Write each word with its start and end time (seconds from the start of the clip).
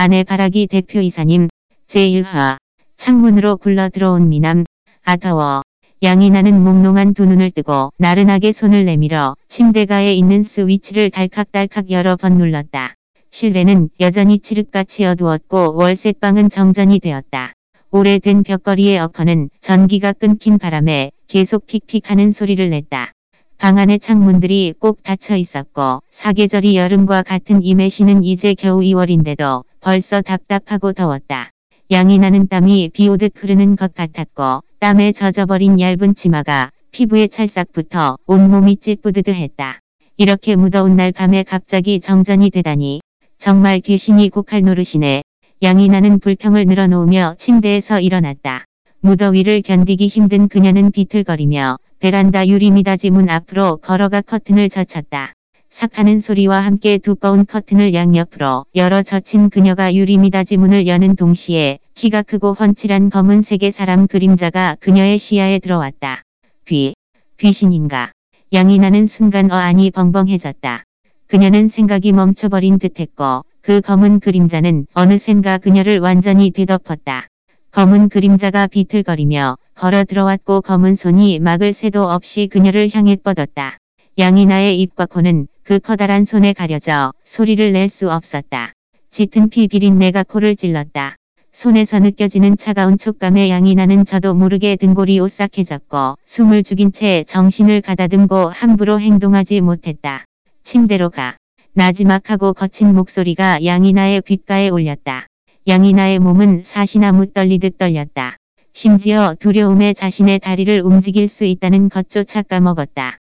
아내 0.00 0.22
바라기 0.22 0.68
대표이사님 0.68 1.48
제1화 1.88 2.56
창문으로 2.96 3.56
굴러 3.56 3.88
들어온 3.88 4.28
미남 4.28 4.64
아더워 5.02 5.62
양이 6.04 6.30
나는 6.30 6.62
몽롱한 6.62 7.14
두 7.14 7.26
눈을 7.26 7.50
뜨고 7.50 7.90
나른하게 7.98 8.52
손을 8.52 8.84
내밀어 8.84 9.34
침대가에 9.48 10.14
있는 10.14 10.44
스위치를 10.44 11.10
달칵달칵 11.10 11.90
여러 11.90 12.14
번 12.14 12.38
눌렀다. 12.38 12.94
실내는 13.32 13.90
여전히 13.98 14.38
칠흑같이 14.38 15.04
어두웠고 15.04 15.74
월세방은 15.74 16.48
정전이 16.48 17.00
되었다. 17.00 17.54
오래된 17.90 18.44
벽걸이의 18.44 19.00
어커는 19.00 19.50
전기가 19.60 20.12
끊긴 20.12 20.58
바람에 20.58 21.10
계속 21.26 21.66
픽픽하는 21.66 22.30
소리를 22.30 22.70
냈다. 22.70 23.14
방 23.56 23.78
안의 23.78 23.98
창문들이 23.98 24.74
꼭 24.78 25.02
닫혀 25.02 25.34
있었고 25.34 26.04
사계절이 26.12 26.76
여름과 26.76 27.24
같은 27.24 27.64
이매시는 27.64 28.22
이제 28.22 28.54
겨우 28.54 28.78
2월인데도 28.78 29.64
벌써 29.88 30.20
답답하고 30.20 30.92
더웠다. 30.92 31.48
양이 31.90 32.18
나는 32.18 32.46
땀이 32.46 32.90
비 32.92 33.08
오듯 33.08 33.32
흐르는 33.36 33.74
것 33.74 33.94
같았고 33.94 34.62
땀에 34.80 35.12
젖어버린 35.12 35.80
얇은 35.80 36.14
치마가 36.14 36.72
피부에 36.90 37.28
찰싹 37.28 37.72
붙어 37.72 38.18
온몸이 38.26 38.76
찌뿌드드했다. 38.76 39.80
이렇게 40.18 40.56
무더운 40.56 40.96
날 40.96 41.10
밤에 41.10 41.42
갑자기 41.42 42.00
정전이 42.00 42.50
되다니 42.50 43.00
정말 43.38 43.80
귀신이 43.80 44.28
곡할 44.28 44.60
노릇이네. 44.60 45.22
양이 45.62 45.88
나는 45.88 46.18
불평을 46.18 46.66
늘어놓으며 46.66 47.36
침대에서 47.38 48.00
일어났다. 48.00 48.66
무더위를 49.00 49.62
견디기 49.62 50.08
힘든 50.08 50.48
그녀는 50.48 50.90
비틀거리며 50.92 51.78
베란다 51.98 52.46
유리미닫이 52.46 53.08
문 53.08 53.30
앞으로 53.30 53.78
걸어가 53.78 54.20
커튼을 54.20 54.68
젖혔다. 54.68 55.32
삭 55.78 55.96
하는 55.96 56.18
소리와 56.18 56.58
함께 56.58 56.98
두꺼운 56.98 57.46
커튼을 57.46 57.94
양옆으로 57.94 58.66
열어 58.74 59.04
젖힌 59.04 59.48
그녀가 59.48 59.94
유리미닫이 59.94 60.56
문을 60.56 60.88
여는 60.88 61.14
동시에 61.14 61.78
키가 61.94 62.22
크고 62.22 62.54
훤칠한 62.54 63.10
검은색의 63.10 63.70
사람 63.70 64.08
그림자가 64.08 64.76
그녀의 64.80 65.18
시야에 65.18 65.60
들어왔다. 65.60 66.24
귀, 66.64 66.96
귀신인가. 67.36 68.10
양이 68.52 68.80
나는 68.80 69.06
순간 69.06 69.52
어안이 69.52 69.92
벙벙해졌다. 69.92 70.82
그녀는 71.28 71.68
생각이 71.68 72.10
멈춰버린 72.10 72.80
듯했고 72.80 73.44
그 73.60 73.80
검은 73.80 74.18
그림자는 74.18 74.88
어느샌가 74.94 75.58
그녀를 75.58 76.00
완전히 76.00 76.50
뒤덮었다. 76.50 77.28
검은 77.70 78.08
그림자가 78.08 78.66
비틀거리며 78.66 79.56
걸어 79.76 80.02
들어왔고 80.02 80.62
검은 80.62 80.96
손이 80.96 81.38
막을 81.38 81.72
새도 81.72 82.02
없이 82.02 82.48
그녀를 82.48 82.88
향해 82.92 83.14
뻗었다. 83.14 83.78
양이나의 84.18 84.80
입과 84.80 85.06
코는 85.06 85.46
그 85.62 85.78
커다란 85.78 86.24
손에 86.24 86.52
가려져 86.52 87.12
소리를 87.22 87.70
낼 87.70 87.88
수 87.88 88.10
없었다. 88.10 88.72
짙은 89.12 89.48
피 89.48 89.68
비린 89.68 89.96
내가 89.96 90.24
코를 90.24 90.56
찔렀다. 90.56 91.14
손에서 91.52 92.00
느껴지는 92.00 92.56
차가운 92.56 92.98
촉감에 92.98 93.48
양이나는 93.48 94.04
저도 94.04 94.34
모르게 94.34 94.74
등골이 94.74 95.20
오싹해졌고 95.20 96.16
숨을 96.24 96.64
죽인 96.64 96.90
채 96.90 97.22
정신을 97.28 97.80
가다듬고 97.80 98.48
함부로 98.48 98.98
행동하지 98.98 99.60
못했다. 99.60 100.24
침대로 100.64 101.10
가. 101.10 101.36
나지막하고 101.74 102.54
거친 102.54 102.92
목소리가 102.96 103.64
양이나의 103.64 104.22
귓가에 104.22 104.68
올렸다. 104.68 105.28
양이나의 105.68 106.18
몸은 106.18 106.64
사시나무 106.64 107.32
떨리듯 107.32 107.78
떨렸다. 107.78 108.36
심지어 108.72 109.36
두려움에 109.38 109.92
자신의 109.92 110.40
다리를 110.40 110.80
움직일 110.80 111.28
수 111.28 111.44
있다는 111.44 111.88
것조차 111.88 112.42
까먹었다. 112.42 113.18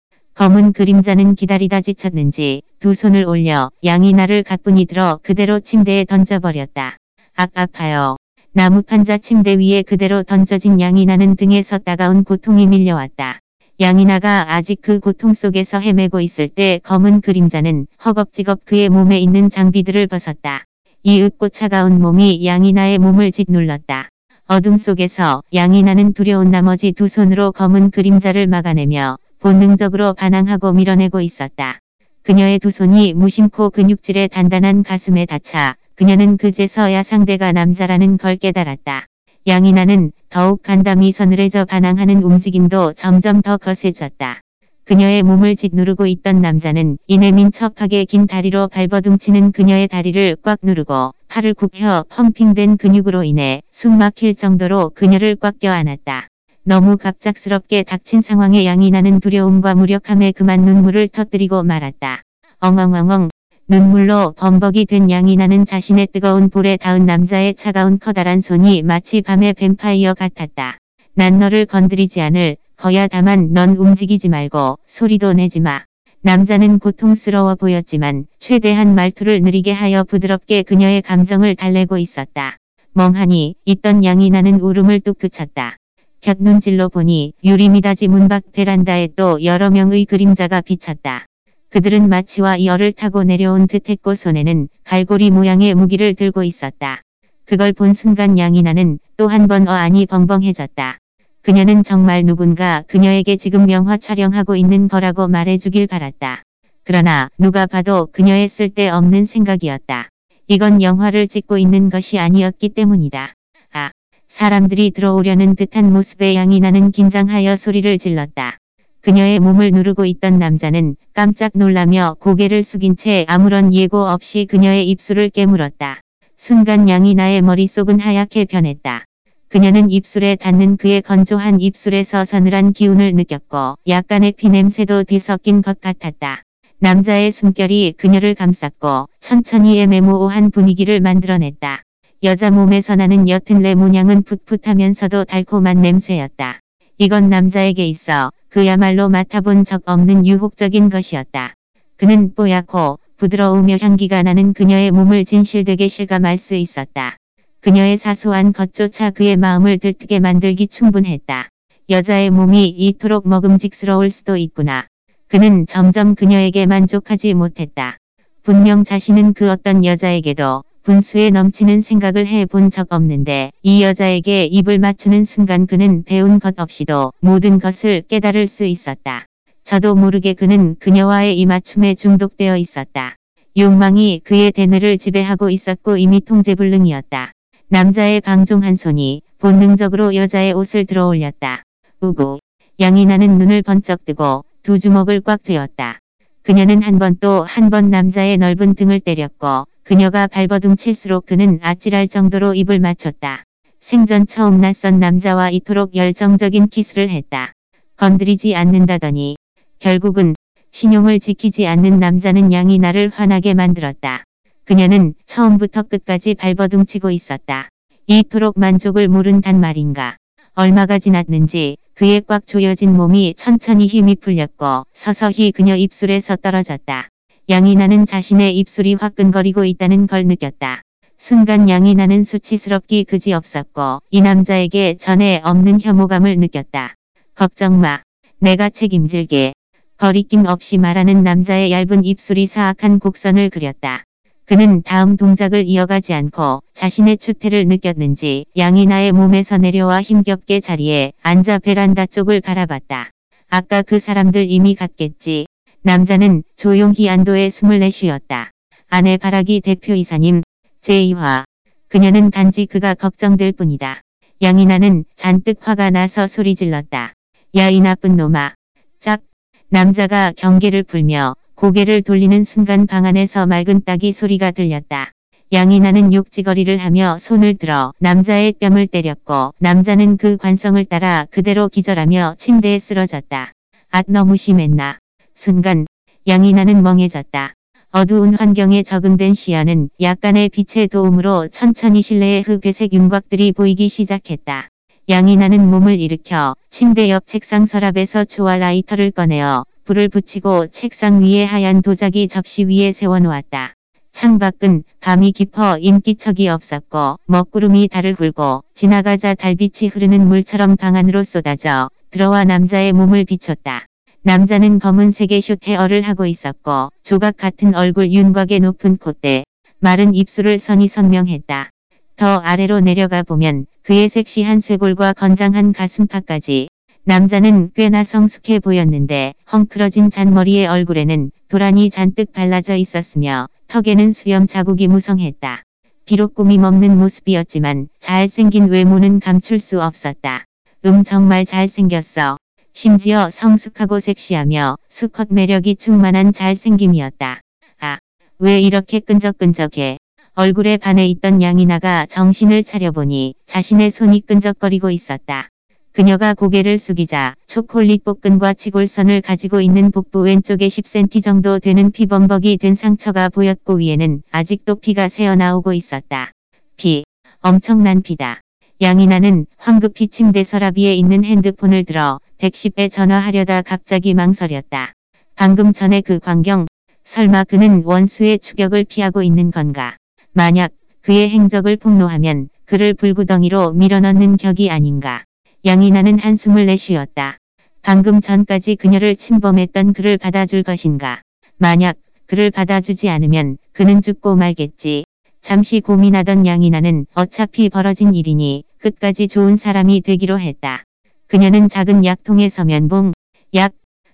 검은 0.41 0.73
그림자는 0.73 1.35
기다리다 1.35 1.81
지쳤는지 1.81 2.63
두 2.79 2.95
손을 2.95 3.25
올려 3.25 3.69
양이 3.85 4.11
나를 4.11 4.41
가뿐히 4.41 4.85
들어 4.85 5.19
그대로 5.21 5.59
침대에 5.59 6.03
던져버렸다. 6.05 6.97
악 7.35 7.51
아파요. 7.53 8.17
나무판자 8.51 9.19
침대 9.19 9.53
위에 9.59 9.83
그대로 9.83 10.23
던져진 10.23 10.79
양이 10.81 11.05
나는 11.05 11.35
등에서 11.35 11.77
따가운 11.77 12.23
고통이 12.23 12.65
밀려왔다. 12.65 13.37
양이나가 13.79 14.55
아직 14.55 14.81
그 14.81 14.99
고통 14.99 15.35
속에서 15.35 15.77
헤매고 15.77 16.21
있을 16.21 16.47
때 16.47 16.79
검은 16.85 17.21
그림자는 17.21 17.85
허겁지겁 18.03 18.65
그의 18.65 18.89
몸에 18.89 19.19
있는 19.19 19.51
장비들을 19.51 20.07
벗었다. 20.07 20.63
이 21.03 21.21
으고 21.21 21.49
차가운 21.49 22.01
몸이 22.01 22.43
양이나의 22.47 22.97
몸을 22.97 23.31
짓눌렀다. 23.31 24.09
어둠 24.47 24.79
속에서 24.79 25.43
양이나는 25.53 26.13
두려운 26.13 26.49
나머지 26.49 26.93
두 26.93 27.07
손으로 27.07 27.51
검은 27.51 27.91
그림자를 27.91 28.47
막아내며 28.47 29.19
본능적으로 29.41 30.13
반항하고 30.13 30.71
밀어내고 30.71 31.19
있었다. 31.19 31.79
그녀의 32.21 32.59
두 32.59 32.69
손이 32.69 33.15
무심코 33.15 33.71
근육질의 33.71 34.29
단단한 34.29 34.83
가슴에 34.83 35.25
닿자 35.25 35.75
그녀는 35.95 36.37
그제서야 36.37 37.01
상대가 37.01 37.51
남자라는 37.51 38.17
걸 38.17 38.35
깨달았다. 38.35 39.07
양이나는 39.47 40.11
더욱 40.29 40.61
간담이 40.61 41.11
서늘해져 41.11 41.65
반항하는 41.65 42.21
움직임도 42.21 42.93
점점 42.93 43.41
더 43.41 43.57
거세졌다. 43.57 44.41
그녀의 44.85 45.23
몸을 45.23 45.55
짓누르고 45.55 46.05
있던 46.05 46.41
남자는 46.41 46.99
이내 47.07 47.31
민첩하게 47.31 48.05
긴 48.05 48.27
다리로 48.27 48.67
발버둥치는 48.67 49.53
그녀의 49.53 49.87
다리를 49.87 50.37
꽉 50.43 50.59
누르고 50.61 51.13
팔을 51.29 51.55
굽혀 51.55 52.05
펌핑된 52.09 52.77
근육으로 52.77 53.23
인해 53.23 53.63
숨 53.71 53.97
막힐 53.97 54.35
정도로 54.35 54.91
그녀를 54.91 55.35
꽉 55.35 55.57
껴안았다. 55.57 56.30
너무 56.63 56.95
갑작스럽게 56.95 57.81
닥친 57.81 58.21
상황에 58.21 58.65
양이 58.65 58.91
나는 58.91 59.19
두려움과 59.19 59.73
무력함에 59.73 60.31
그만 60.31 60.61
눈물을 60.61 61.07
터뜨리고 61.07 61.63
말았다. 61.63 62.21
엉엉엉엉 62.59 63.29
눈물로 63.67 64.33
범벅이 64.37 64.85
된 64.85 65.09
양이 65.09 65.35
나는 65.35 65.65
자신의 65.65 66.09
뜨거운 66.13 66.49
볼에 66.49 66.77
닿은 66.77 67.07
남자의 67.07 67.55
차가운 67.55 67.97
커다란 67.97 68.41
손이 68.41 68.83
마치 68.83 69.23
밤의 69.23 69.53
뱀파이어 69.53 70.13
같았다. 70.13 70.77
난 71.15 71.39
너를 71.39 71.65
건드리지 71.65 72.21
않을 72.21 72.57
거야 72.77 73.07
다만 73.07 73.53
넌 73.53 73.75
움직이지 73.75 74.29
말고 74.29 74.77
소리도 74.85 75.33
내지 75.33 75.61
마. 75.61 75.83
남자는 76.21 76.77
고통스러워 76.77 77.55
보였지만 77.55 78.27
최대한 78.37 78.93
말투를 78.93 79.41
느리게 79.41 79.71
하여 79.71 80.03
부드럽게 80.03 80.61
그녀의 80.61 81.01
감정을 81.01 81.55
달래고 81.55 81.97
있었다. 81.97 82.57
멍하니 82.93 83.55
있던 83.65 84.03
양이 84.03 84.29
나는 84.29 84.59
울음을 84.59 84.99
뚝 84.99 85.17
그쳤다. 85.17 85.77
곁눈질로 86.21 86.89
보니 86.89 87.33
유리미닫이 87.43 88.07
문밖 88.07 88.51
베란다에 88.51 89.09
또 89.15 89.43
여러 89.43 89.71
명의 89.71 90.05
그림자가 90.05 90.61
비쳤다. 90.61 91.25
그들은 91.69 92.09
마치와 92.09 92.63
열을 92.63 92.91
타고 92.91 93.23
내려온 93.23 93.65
듯했고 93.67 94.13
손에는 94.13 94.69
갈고리 94.83 95.31
모양의 95.31 95.73
무기를 95.73 96.13
들고 96.13 96.43
있었다. 96.43 97.01
그걸 97.45 97.73
본 97.73 97.93
순간 97.93 98.37
양이나는 98.37 98.99
또 99.17 99.27
한 99.27 99.47
번 99.47 99.67
어안이 99.67 100.05
벙벙해졌다. 100.05 100.97
그녀는 101.41 101.81
정말 101.83 102.23
누군가 102.23 102.83
그녀에게 102.87 103.37
지금 103.37 103.65
명화 103.65 103.97
촬영하고 103.97 104.55
있는 104.55 104.87
거라고 104.87 105.27
말해주길 105.27 105.87
바랐다. 105.87 106.43
그러나 106.83 107.29
누가 107.39 107.65
봐도 107.65 108.07
그녀의 108.11 108.47
쓸데없는 108.47 109.25
생각이었다. 109.25 110.09
이건 110.47 110.83
영화를 110.83 111.27
찍고 111.27 111.57
있는 111.57 111.89
것이 111.89 112.19
아니었기 112.19 112.69
때문이다. 112.69 113.33
아, 113.73 113.91
사람들이 114.31 114.91
들어오려는 114.91 115.55
듯한 115.55 115.91
모습에 115.91 116.35
양이 116.35 116.61
나는 116.61 116.91
긴장하여 116.91 117.57
소리를 117.57 117.99
질렀다. 117.99 118.57
그녀의 119.01 119.39
몸을 119.39 119.71
누르고 119.71 120.05
있던 120.05 120.39
남자는 120.39 120.95
깜짝 121.13 121.51
놀라며 121.53 122.15
고개를 122.19 122.63
숙인 122.63 122.95
채 122.95 123.25
아무런 123.27 123.73
예고 123.73 124.07
없이 124.07 124.47
그녀의 124.49 124.89
입술을 124.89 125.29
깨물었다. 125.29 125.99
순간 126.37 126.87
양이 126.87 127.13
나의 127.13 127.41
머릿속은 127.41 127.99
하얗게 127.99 128.45
변했다. 128.45 129.03
그녀는 129.49 129.91
입술에 129.91 130.37
닿는 130.37 130.77
그의 130.77 131.01
건조한 131.01 131.59
입술에서 131.59 132.23
서늘한 132.23 132.71
기운을 132.71 133.13
느꼈고 133.13 133.75
약간의 133.87 134.31
피냄새도 134.31 135.03
뒤섞인 135.03 135.61
것 135.61 135.81
같았다. 135.81 136.41
남자의 136.79 137.31
숨결이 137.31 137.95
그녀를 137.97 138.33
감쌌고 138.35 139.09
천천히 139.19 139.81
애매모호한 139.81 140.51
분위기를 140.51 141.01
만들어냈다. 141.01 141.83
여자 142.23 142.51
몸에서 142.51 142.95
나는 142.95 143.27
옅은 143.27 143.63
레모냥은 143.63 144.21
풋풋하면서도 144.21 145.23
달콤한 145.23 145.81
냄새였다. 145.81 146.59
이건 146.99 147.29
남자에게 147.29 147.87
있어 147.87 148.31
그야말로 148.47 149.09
맡아본 149.09 149.65
적 149.65 149.81
없는 149.85 150.27
유혹적인 150.27 150.91
것이었다. 150.91 151.55
그는 151.97 152.35
뽀얗고 152.35 152.99
부드러우며 153.17 153.77
향기가 153.81 154.21
나는 154.21 154.53
그녀의 154.53 154.91
몸을 154.91 155.25
진실되게 155.25 155.87
실감할 155.87 156.37
수 156.37 156.53
있었다. 156.53 157.17
그녀의 157.59 157.97
사소한 157.97 158.53
것조차 158.53 159.09
그의 159.09 159.35
마음을 159.35 159.79
들뜨게 159.79 160.19
만들기 160.19 160.67
충분했다. 160.67 161.49
여자의 161.89 162.29
몸이 162.29 162.69
이토록 162.69 163.27
먹음직스러울 163.27 164.11
수도 164.11 164.37
있구나. 164.37 164.85
그는 165.27 165.65
점점 165.65 166.13
그녀에게 166.13 166.67
만족하지 166.67 167.33
못했다. 167.33 167.97
분명 168.43 168.83
자신은 168.83 169.33
그 169.33 169.49
어떤 169.49 169.83
여자에게도 169.83 170.63
분수에 170.83 171.29
넘치는 171.29 171.81
생각을 171.81 172.25
해본 172.25 172.71
적 172.71 172.87
없는데 172.89 173.51
이 173.61 173.83
여자에게 173.83 174.45
입을 174.45 174.79
맞추는 174.79 175.23
순간 175.25 175.67
그는 175.67 176.03
배운 176.03 176.39
것 176.39 176.55
없이도 176.59 177.13
모든 177.19 177.59
것을 177.59 178.01
깨달을 178.07 178.47
수 178.47 178.63
있었다. 178.65 179.25
저도 179.63 179.93
모르게 179.93 180.33
그는 180.33 180.75
그녀와의 180.79 181.39
이 181.39 181.45
맞춤에 181.45 181.93
중독되어 181.93 182.57
있었다. 182.57 183.15
욕망이 183.57 184.21
그의 184.23 184.51
대뇌를 184.51 184.97
지배하고 184.97 185.51
있었고 185.51 185.97
이미 185.97 186.19
통제불능이었다. 186.21 187.31
남자의 187.67 188.19
방종한 188.19 188.73
손이 188.75 189.21
본능적으로 189.37 190.15
여자의 190.15 190.53
옷을 190.53 190.85
들어 190.85 191.05
올렸다. 191.07 191.61
우구. 191.99 192.39
양이 192.79 193.05
나는 193.05 193.37
눈을 193.37 193.61
번쩍 193.61 194.03
뜨고 194.03 194.45
두 194.63 194.79
주먹을 194.79 195.21
꽉 195.21 195.43
쥐었다. 195.43 195.99
그녀는 196.41 196.81
한 196.81 196.97
번 196.97 197.15
또 197.17 197.45
한 197.45 197.69
번 197.69 197.91
남자의 197.91 198.39
넓은 198.39 198.73
등을 198.73 198.99
때렸고 198.99 199.67
그녀가 199.83 200.27
발버둥 200.27 200.75
칠수록 200.75 201.25
그는 201.25 201.59
아찔할 201.61 202.07
정도로 202.07 202.53
입을 202.53 202.79
맞췄다. 202.79 203.43
생전 203.79 204.27
처음 204.27 204.61
낯선 204.61 204.99
남자와 204.99 205.49
이토록 205.49 205.95
열정적인 205.95 206.69
키스를 206.69 207.09
했다. 207.09 207.51
건드리지 207.97 208.55
않는다더니 208.55 209.37
결국은 209.79 210.35
신용을 210.71 211.19
지키지 211.19 211.67
않는 211.67 211.99
남자는 211.99 212.53
양이 212.53 212.77
나를 212.79 213.09
화나게 213.09 213.53
만들었다. 213.53 214.23
그녀는 214.65 215.15
처음부터 215.25 215.83
끝까지 215.83 216.35
발버둥 216.35 216.85
치고 216.85 217.11
있었다. 217.11 217.69
이토록 218.07 218.59
만족을 218.59 219.07
모른단 219.07 219.59
말인가. 219.59 220.17
얼마가 220.53 220.99
지났는지 220.99 221.77
그의 221.95 222.21
꽉 222.27 222.45
조여진 222.45 222.93
몸이 222.93 223.33
천천히 223.35 223.87
힘이 223.87 224.15
풀렸고 224.15 224.85
서서히 224.93 225.51
그녀 225.51 225.75
입술에서 225.75 226.35
떨어졌다. 226.35 227.10
양이 227.51 227.75
나는 227.75 228.05
자신의 228.05 228.57
입술이 228.59 228.93
화끈거리고 228.93 229.65
있다는 229.65 230.07
걸 230.07 230.25
느꼈다. 230.25 230.83
순간 231.17 231.67
양이 231.67 231.95
나는 231.95 232.23
수치스럽기 232.23 233.03
그지없었고 233.03 233.99
이 234.09 234.21
남자에게 234.21 234.95
전에 234.97 235.41
없는 235.43 235.81
혐오감을 235.81 236.37
느꼈다. 236.37 236.95
걱정 237.35 237.81
마. 237.81 238.03
내가 238.39 238.69
책임질게. 238.69 239.51
거리낌 239.97 240.45
없이 240.45 240.77
말하는 240.77 241.25
남자의 241.25 241.73
얇은 241.73 242.05
입술이 242.05 242.45
사악한 242.45 242.99
곡선을 242.99 243.49
그렸다. 243.49 244.05
그는 244.45 244.81
다음 244.81 245.17
동작을 245.17 245.65
이어가지 245.65 246.13
않고 246.13 246.63
자신의 246.73 247.17
추태를 247.17 247.67
느꼈는지 247.67 248.45
양이 248.55 248.85
나의 248.85 249.11
몸에서 249.11 249.57
내려와 249.57 250.01
힘겹게 250.01 250.61
자리에 250.61 251.11
앉아 251.21 251.59
베란다 251.59 252.05
쪽을 252.05 252.39
바라봤다. 252.39 253.09
아까 253.49 253.81
그 253.81 253.99
사람들 253.99 254.49
이미 254.49 254.73
갔겠지. 254.73 255.47
남자는 255.83 256.43
조용히 256.55 257.09
안도의 257.09 257.49
숨을 257.49 257.79
내쉬었다. 257.79 258.51
아내 258.87 259.17
바라기 259.17 259.61
대표이사님, 259.61 260.43
제2화. 260.81 261.43
그녀는 261.87 262.29
단지 262.29 262.67
그가 262.67 262.93
걱정될 262.93 263.53
뿐이다. 263.53 264.01
양이나는 264.43 265.05
잔뜩 265.15 265.57
화가 265.59 265.89
나서 265.89 266.27
소리 266.27 266.53
질렀다. 266.53 267.13
야 267.55 267.69
이 267.71 267.81
나쁜 267.81 268.15
놈아. 268.15 268.53
짝. 268.99 269.21
남자가 269.69 270.33
경계를 270.37 270.83
풀며 270.83 271.35
고개를 271.55 272.03
돌리는 272.03 272.43
순간 272.43 272.85
방 272.85 273.05
안에서 273.05 273.47
맑은 273.47 273.83
딱이 273.83 274.11
소리가 274.11 274.51
들렸다. 274.51 275.11
양이나는 275.51 276.13
욕지거리를 276.13 276.77
하며 276.77 277.17
손을 277.17 277.55
들어 277.55 277.91
남자의 277.97 278.53
뺨을 278.53 278.85
때렸고 278.85 279.55
남자는 279.57 280.17
그 280.17 280.37
관성을 280.37 280.85
따라 280.85 281.25
그대로 281.31 281.69
기절하며 281.69 282.35
침대에 282.37 282.77
쓰러졌다. 282.77 283.51
앗 283.89 284.05
너무 284.07 284.37
심했나. 284.37 284.99
순간 285.41 285.87
양이나는 286.27 286.83
멍해졌다. 286.83 287.55
어두운 287.89 288.35
환경에 288.35 288.83
적응된 288.83 289.33
시야는 289.33 289.89
약간의 289.99 290.49
빛의 290.49 290.87
도움으로 290.87 291.47
천천히 291.47 292.03
실내의 292.03 292.43
흑회색 292.43 292.93
윤곽들이 292.93 293.51
보이기 293.53 293.89
시작했다. 293.89 294.69
양이나는 295.09 295.67
몸을 295.67 295.99
일으켜 295.99 296.55
침대 296.69 297.09
옆 297.09 297.25
책상 297.25 297.65
서랍에서 297.65 298.23
초와 298.25 298.57
라이터를 298.57 299.09
꺼내어 299.09 299.65
불을 299.85 300.09
붙이고 300.09 300.67
책상 300.67 301.23
위에 301.23 301.43
하얀 301.43 301.81
도자기 301.81 302.27
접시 302.27 302.65
위에 302.65 302.91
세워놓았다. 302.91 303.73
창밖은 304.11 304.83
밤이 304.99 305.31
깊어 305.31 305.79
인기척이 305.79 306.49
없었고 306.49 307.17
먹구름이 307.25 307.87
달을 307.87 308.13
굴고 308.13 308.63
지나가자 308.75 309.33
달빛이 309.33 309.89
흐르는 309.91 310.27
물처럼 310.27 310.75
방 310.75 310.95
안으로 310.95 311.23
쏟아져 311.23 311.89
들어와 312.11 312.43
남자의 312.43 312.93
몸을 312.93 313.25
비췄다. 313.25 313.87
남자는 314.23 314.77
검은색의 314.77 315.41
숏 315.41 315.67
헤어를 315.67 316.03
하고 316.03 316.27
있었고 316.27 316.91
조각 317.01 317.37
같은 317.37 317.73
얼굴 317.73 318.11
윤곽의 318.11 318.59
높은 318.59 318.97
콧대, 318.97 319.45
마른 319.79 320.13
입술을 320.13 320.59
선이 320.59 320.87
선명했다. 320.87 321.71
더 322.17 322.35
아래로 322.37 322.81
내려가 322.81 323.23
보면 323.23 323.65
그의 323.81 324.09
섹시한 324.09 324.59
쇄골과 324.59 325.13
건장한 325.13 325.73
가슴팍까지 325.73 326.67
남자는 327.03 327.71
꽤나 327.73 328.03
성숙해 328.03 328.59
보였는데 328.59 329.33
헝클어진 329.51 330.11
잔머리의 330.11 330.67
얼굴에는 330.67 331.31
도란이 331.47 331.89
잔뜩 331.89 332.31
발라져 332.31 332.75
있었으며 332.75 333.47
턱에는 333.69 334.11
수염 334.11 334.45
자국이 334.45 334.87
무성했다. 334.87 335.63
비록 336.05 336.35
꾸밈 336.35 336.63
없는 336.63 336.95
모습이었지만 336.95 337.87
잘생긴 337.99 338.67
외모는 338.67 339.19
감출 339.19 339.57
수 339.57 339.81
없었다. 339.81 340.45
음 340.85 341.03
정말 341.03 341.47
잘생겼어. 341.47 342.37
심지어 342.81 343.29
성숙하고 343.29 343.99
섹시하며 343.99 344.75
수컷 344.89 345.27
매력이 345.31 345.75
충만한 345.75 346.33
잘생김이었다. 346.33 347.39
아, 347.79 347.99
왜 348.39 348.59
이렇게 348.59 348.99
끈적끈적해. 348.99 349.99
얼굴에 350.33 350.77
반해 350.77 351.05
있던 351.09 351.43
양이나가 351.43 352.07
정신을 352.07 352.63
차려보니 352.63 353.35
자신의 353.45 353.91
손이 353.91 354.21
끈적거리고 354.21 354.89
있었다. 354.89 355.49
그녀가 355.91 356.33
고개를 356.33 356.79
숙이자 356.79 357.35
초콜릿 357.45 358.03
볶음과 358.03 358.55
치골선을 358.55 359.21
가지고 359.21 359.61
있는 359.61 359.91
복부 359.91 360.21
왼쪽에 360.21 360.65
10cm 360.65 361.23
정도 361.23 361.59
되는 361.59 361.91
피범벅이 361.91 362.57
된 362.57 362.73
상처가 362.73 363.29
보였고 363.29 363.75
위에는 363.75 364.23
아직도 364.31 364.77
피가 364.77 365.07
새어나오고 365.07 365.73
있었다. 365.73 366.31
피. 366.77 367.03
엄청난 367.41 368.01
피다. 368.01 368.41
양이나는 368.81 369.45
황급히 369.57 370.07
침대 370.07 370.43
서랍 370.43 370.79
위에 370.79 370.95
있는 370.95 371.23
핸드폰을 371.23 371.83
들어 371.83 372.19
110에 372.39 372.89
전화하려다 372.89 373.61
갑자기 373.61 374.15
망설였다. 374.15 374.93
방금 375.35 375.71
전에 375.71 376.01
그 376.01 376.17
광경, 376.17 376.65
설마 377.03 377.43
그는 377.43 377.83
원수의 377.85 378.39
추격을 378.39 378.85
피하고 378.85 379.21
있는 379.21 379.51
건가? 379.51 379.97
만약 380.33 380.71
그의 381.01 381.29
행적을 381.29 381.77
폭로하면 381.77 382.49
그를 382.65 382.95
불구덩이로 382.95 383.73
밀어넣는 383.73 384.37
격이 384.37 384.71
아닌가? 384.71 385.25
양이나는 385.63 386.17
한숨을 386.17 386.65
내쉬었다. 386.65 387.37
방금 387.83 388.19
전까지 388.19 388.77
그녀를 388.77 389.15
침범했던 389.15 389.93
그를 389.93 390.17
받아줄 390.17 390.63
것인가? 390.63 391.21
만약 391.59 391.97
그를 392.25 392.49
받아주지 392.49 393.09
않으면 393.09 393.59
그는 393.73 394.01
죽고 394.01 394.35
말겠지. 394.37 395.03
잠시 395.41 395.81
고민하던 395.81 396.47
양이나는 396.47 397.05
어차피 397.13 397.69
벌어진 397.69 398.15
일이니 398.15 398.63
끝까지 398.81 399.27
좋은 399.27 399.55
사람이 399.55 400.01
되기로 400.01 400.39
했다. 400.39 400.83
그녀는 401.27 401.69
작은 401.69 402.03
약통에서 402.03 402.65
면봉, 402.65 403.13
약, 403.53 403.73